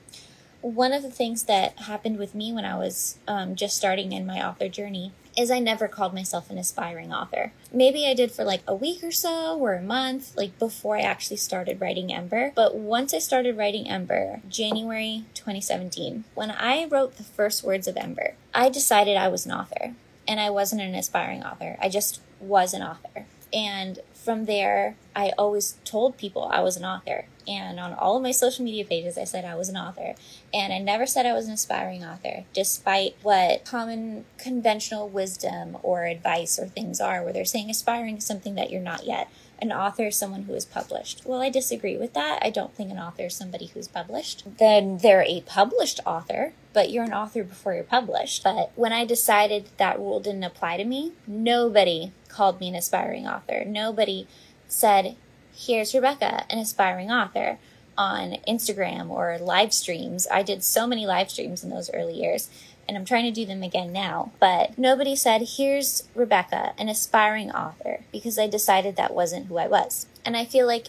one 0.62 0.92
of 0.92 1.02
the 1.04 1.10
things 1.10 1.44
that 1.44 1.80
happened 1.80 2.18
with 2.18 2.36
me 2.36 2.52
when 2.52 2.66
I 2.66 2.78
was 2.78 3.18
um, 3.30 3.56
just 3.56 3.78
starting 3.78 4.12
in 4.12 4.26
my 4.26 4.46
author 4.46 4.68
journey 4.68 5.14
is 5.38 5.50
I 5.50 5.60
never 5.60 5.88
called 5.88 6.14
myself 6.14 6.50
an 6.50 6.58
aspiring 6.58 7.14
author. 7.14 7.54
Maybe 7.72 8.06
I 8.06 8.14
did 8.14 8.32
for 8.32 8.44
like 8.44 8.62
a 8.68 8.76
week 8.76 9.02
or 9.04 9.12
so 9.12 9.58
or 9.58 9.74
a 9.74 9.82
month, 9.82 10.36
like 10.36 10.60
before 10.60 10.98
I 10.98 11.02
actually 11.02 11.38
started 11.38 11.80
writing 11.80 12.14
Ember. 12.14 12.52
But 12.56 12.76
once 12.76 13.14
I 13.14 13.20
started 13.20 13.56
writing 13.56 13.88
Ember, 13.88 14.42
January 14.50 15.24
2017, 15.36 16.26
when 16.36 16.52
I 16.52 16.86
wrote 16.86 17.16
the 17.16 17.24
first 17.24 17.64
words 17.64 17.88
of 17.88 17.96
Ember, 17.96 18.34
I 18.54 18.68
decided 18.70 19.16
I 19.16 19.30
was 19.30 19.46
an 19.46 19.54
author 19.54 19.94
and 20.28 20.40
I 20.42 20.50
wasn't 20.50 20.82
an 20.82 20.94
aspiring 20.94 21.44
author. 21.44 21.78
I 21.82 21.88
just 21.88 22.20
was 22.42 22.74
an 22.74 22.82
author. 22.82 23.26
And 23.54 24.00
from 24.24 24.46
there, 24.46 24.96
I 25.16 25.32
always 25.38 25.78
told 25.86 26.18
people 26.18 26.44
I 26.52 26.62
was 26.62 26.76
an 26.78 26.86
author. 26.86 27.26
And 27.48 27.80
on 27.80 27.94
all 27.94 28.18
of 28.18 28.22
my 28.22 28.32
social 28.32 28.64
media 28.64 28.86
pages, 28.86 29.18
I 29.18 29.24
said 29.24 29.46
I 29.46 29.56
was 29.56 29.70
an 29.70 29.78
author. 29.78 30.14
And 30.54 30.72
I 30.72 30.78
never 30.78 31.08
said 31.08 31.26
I 31.26 31.34
was 31.34 31.48
an 31.48 31.54
aspiring 31.54 32.04
author, 32.04 32.44
despite 32.54 33.16
what 33.24 33.66
common 33.66 34.26
conventional 34.38 35.08
wisdom 35.08 35.78
or 35.82 36.06
advice 36.06 36.60
or 36.60 36.68
things 36.68 37.00
are, 37.00 37.24
where 37.24 37.34
they're 37.34 37.46
saying 37.46 37.70
aspiring 37.70 38.18
is 38.18 38.26
something 38.26 38.56
that 38.56 38.70
you're 38.70 38.82
not 38.82 39.06
yet. 39.06 39.32
An 39.62 39.72
author 39.72 40.08
is 40.08 40.16
someone 40.16 40.44
who 40.44 40.54
is 40.54 40.66
published. 40.66 41.24
Well, 41.26 41.42
I 41.42 41.50
disagree 41.50 41.98
with 41.98 42.14
that. 42.14 42.40
I 42.42 42.50
don't 42.50 42.74
think 42.74 42.92
an 42.92 42.98
author 42.98 43.24
is 43.24 43.36
somebody 43.36 43.68
who's 43.68 43.88
published. 43.88 44.44
Then 44.58 45.00
they're 45.00 45.24
a 45.24 45.42
published 45.42 46.00
author, 46.06 46.54
but 46.72 46.92
you're 46.92 47.04
an 47.04 47.14
author 47.14 47.44
before 47.44 47.74
you're 47.74 47.84
published. 47.84 48.44
But 48.44 48.72
when 48.76 48.94
I 48.94 49.06
decided 49.06 49.70
that 49.78 50.00
rule 50.00 50.22
didn't 50.22 50.44
apply 50.44 50.78
to 50.78 50.86
me, 50.86 51.12
nobody 51.28 52.14
called 52.30 52.60
me 52.60 52.70
an 52.70 52.76
aspiring 52.76 53.28
author. 53.28 53.66
Nobody 53.66 54.28
said, 54.68 55.16
Here's 55.54 55.94
Rebecca, 55.94 56.46
an 56.50 56.60
aspiring 56.60 57.12
author 57.12 57.58
on 57.98 58.38
Instagram 58.48 59.10
or 59.10 59.38
live 59.40 59.74
streams. 59.74 60.26
I 60.32 60.42
did 60.42 60.64
so 60.64 60.88
many 60.88 61.06
live 61.06 61.30
streams 61.30 61.66
in 61.66 61.70
those 61.70 61.92
early 61.94 62.14
years, 62.14 62.50
and 62.90 62.98
I'm 62.98 63.06
trying 63.06 63.26
to 63.26 63.32
do 63.32 63.46
them 63.46 63.62
again 63.62 63.94
now. 63.94 64.32
But 64.40 64.76
nobody 64.76 65.16
said, 65.16 65.44
Here's 65.58 66.10
Rebecca, 66.16 66.74
an 66.76 66.90
aspiring 66.90 67.52
author, 67.52 68.00
because 68.12 68.40
I 68.40 68.48
decided 68.48 68.96
that 68.96 69.14
wasn't 69.14 69.46
who 69.46 69.60
I 69.60 69.68
was. 69.68 70.08
And 70.26 70.36
I 70.36 70.44
feel 70.44 70.66
like 70.66 70.88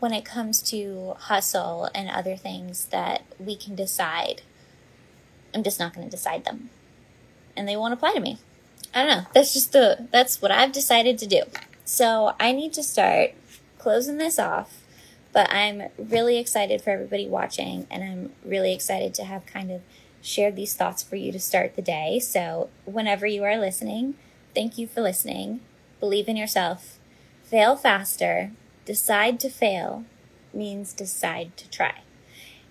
when 0.00 0.12
it 0.12 0.24
comes 0.24 0.60
to 0.70 1.14
hustle 1.16 1.88
and 1.94 2.10
other 2.10 2.36
things 2.36 2.86
that 2.86 3.22
we 3.38 3.54
can 3.54 3.76
decide, 3.76 4.42
I'm 5.54 5.62
just 5.62 5.78
not 5.78 5.94
going 5.94 6.04
to 6.04 6.10
decide 6.10 6.44
them. 6.44 6.70
And 7.56 7.68
they 7.68 7.76
won't 7.76 7.94
apply 7.94 8.14
to 8.14 8.20
me. 8.20 8.38
I 8.92 9.04
don't 9.04 9.16
know. 9.16 9.30
That's 9.32 9.54
just 9.54 9.70
the 9.70 10.08
that's 10.10 10.42
what 10.42 10.50
I've 10.50 10.72
decided 10.72 11.18
to 11.18 11.26
do. 11.26 11.42
So 11.84 12.34
I 12.40 12.50
need 12.50 12.72
to 12.72 12.82
start 12.82 13.30
closing 13.78 14.18
this 14.18 14.40
off. 14.40 14.80
But 15.32 15.50
I'm 15.52 15.84
really 15.96 16.36
excited 16.36 16.82
for 16.82 16.90
everybody 16.90 17.28
watching, 17.28 17.86
and 17.90 18.02
I'm 18.02 18.32
really 18.44 18.74
excited 18.74 19.14
to 19.14 19.24
have 19.24 19.46
kind 19.46 19.70
of 19.70 19.82
shared 20.22 20.56
these 20.56 20.74
thoughts 20.74 21.02
for 21.02 21.16
you 21.16 21.32
to 21.32 21.40
start 21.40 21.76
the 21.76 21.82
day. 21.82 22.18
So 22.18 22.70
whenever 22.84 23.26
you 23.26 23.44
are 23.44 23.58
listening, 23.58 24.14
thank 24.54 24.78
you 24.78 24.86
for 24.86 25.02
listening. 25.02 25.60
Believe 26.00 26.28
in 26.28 26.36
yourself. 26.36 26.98
Fail 27.44 27.76
faster. 27.76 28.52
Decide 28.86 29.38
to 29.40 29.50
fail 29.50 30.04
means 30.54 30.92
decide 30.92 31.56
to 31.56 31.68
try. 31.68 32.00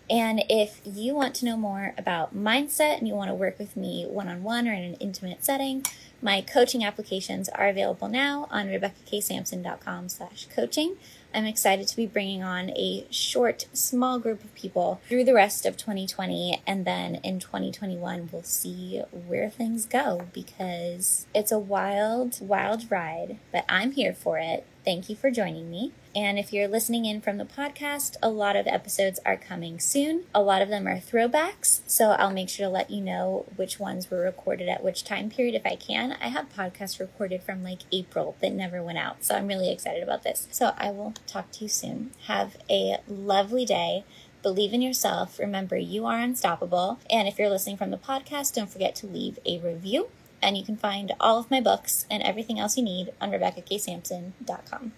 And 0.09 0.43
if 0.49 0.81
you 0.83 1.15
want 1.15 1.35
to 1.35 1.45
know 1.45 1.55
more 1.55 1.93
about 1.97 2.35
mindset 2.35 2.97
and 2.97 3.07
you 3.07 3.13
want 3.13 3.29
to 3.29 3.35
work 3.35 3.57
with 3.57 3.77
me 3.77 4.05
one 4.05 4.27
on 4.27 4.43
one 4.43 4.67
or 4.67 4.73
in 4.73 4.83
an 4.83 4.95
intimate 4.95 5.45
setting, 5.45 5.85
my 6.21 6.41
coaching 6.41 6.83
applications 6.83 7.47
are 7.49 7.69
available 7.69 8.09
now 8.09 8.47
on 8.51 8.67
RebeccaKSampson.com 8.67 10.09
slash 10.09 10.47
coaching. 10.53 10.97
I'm 11.33 11.45
excited 11.45 11.87
to 11.87 11.95
be 11.95 12.07
bringing 12.07 12.43
on 12.43 12.71
a 12.71 13.05
short, 13.09 13.65
small 13.73 14.19
group 14.19 14.43
of 14.43 14.53
people 14.53 15.01
through 15.07 15.23
the 15.23 15.33
rest 15.33 15.65
of 15.65 15.77
2020. 15.77 16.61
And 16.67 16.85
then 16.85 17.15
in 17.15 17.39
2021, 17.39 18.29
we'll 18.31 18.43
see 18.43 19.01
where 19.27 19.49
things 19.49 19.85
go 19.85 20.27
because 20.33 21.25
it's 21.33 21.51
a 21.51 21.59
wild, 21.59 22.37
wild 22.41 22.91
ride, 22.91 23.37
but 23.51 23.65
I'm 23.69 23.91
here 23.91 24.13
for 24.13 24.37
it. 24.37 24.65
Thank 24.83 25.09
you 25.09 25.15
for 25.15 25.29
joining 25.29 25.69
me. 25.69 25.91
And 26.15 26.39
if 26.39 26.51
you're 26.51 26.67
listening 26.67 27.05
in 27.05 27.21
from 27.21 27.37
the 27.37 27.45
podcast, 27.45 28.15
a 28.23 28.29
lot 28.29 28.55
of 28.55 28.65
episodes 28.65 29.19
are 29.23 29.37
coming 29.37 29.79
soon. 29.79 30.23
A 30.33 30.41
lot 30.41 30.63
of 30.63 30.69
them 30.69 30.87
are 30.87 30.97
throwbacks, 30.97 31.81
so 31.85 32.09
I'll 32.09 32.33
make 32.33 32.49
sure 32.49 32.65
to 32.65 32.71
let 32.71 32.89
you 32.89 32.99
know 32.99 33.45
which 33.55 33.79
ones 33.79 34.09
were 34.09 34.21
recorded 34.21 34.67
at 34.67 34.83
which 34.83 35.03
time 35.03 35.29
period 35.29 35.53
if 35.53 35.67
I 35.67 35.75
can. 35.75 36.17
I 36.19 36.29
have 36.29 36.51
podcasts 36.57 36.99
recorded 36.99 37.43
from 37.43 37.63
like 37.63 37.81
April 37.91 38.35
that 38.41 38.53
never 38.53 38.81
went 38.81 38.97
out, 38.97 39.23
so 39.23 39.35
I'm 39.35 39.47
really 39.47 39.71
excited 39.71 40.01
about 40.01 40.23
this. 40.23 40.47
So 40.49 40.73
I 40.75 40.89
will 40.89 41.13
talk 41.27 41.51
to 41.51 41.65
you 41.65 41.69
soon. 41.69 42.11
Have 42.25 42.57
a 42.67 42.97
lovely 43.07 43.65
day. 43.65 44.03
Believe 44.41 44.73
in 44.73 44.81
yourself. 44.81 45.37
Remember, 45.37 45.77
you 45.77 46.07
are 46.07 46.19
unstoppable. 46.19 46.99
And 47.07 47.27
if 47.27 47.37
you're 47.37 47.51
listening 47.51 47.77
from 47.77 47.91
the 47.91 47.97
podcast, 47.97 48.55
don't 48.55 48.71
forget 48.71 48.95
to 48.95 49.05
leave 49.05 49.37
a 49.45 49.59
review. 49.59 50.09
And 50.41 50.57
you 50.57 50.63
can 50.63 50.77
find 50.77 51.13
all 51.19 51.39
of 51.39 51.51
my 51.51 51.61
books 51.61 52.05
and 52.09 52.23
everything 52.23 52.59
else 52.59 52.77
you 52.77 52.83
need 52.83 53.13
on 53.21 53.31
RebeccaKSampson.com. 53.31 54.93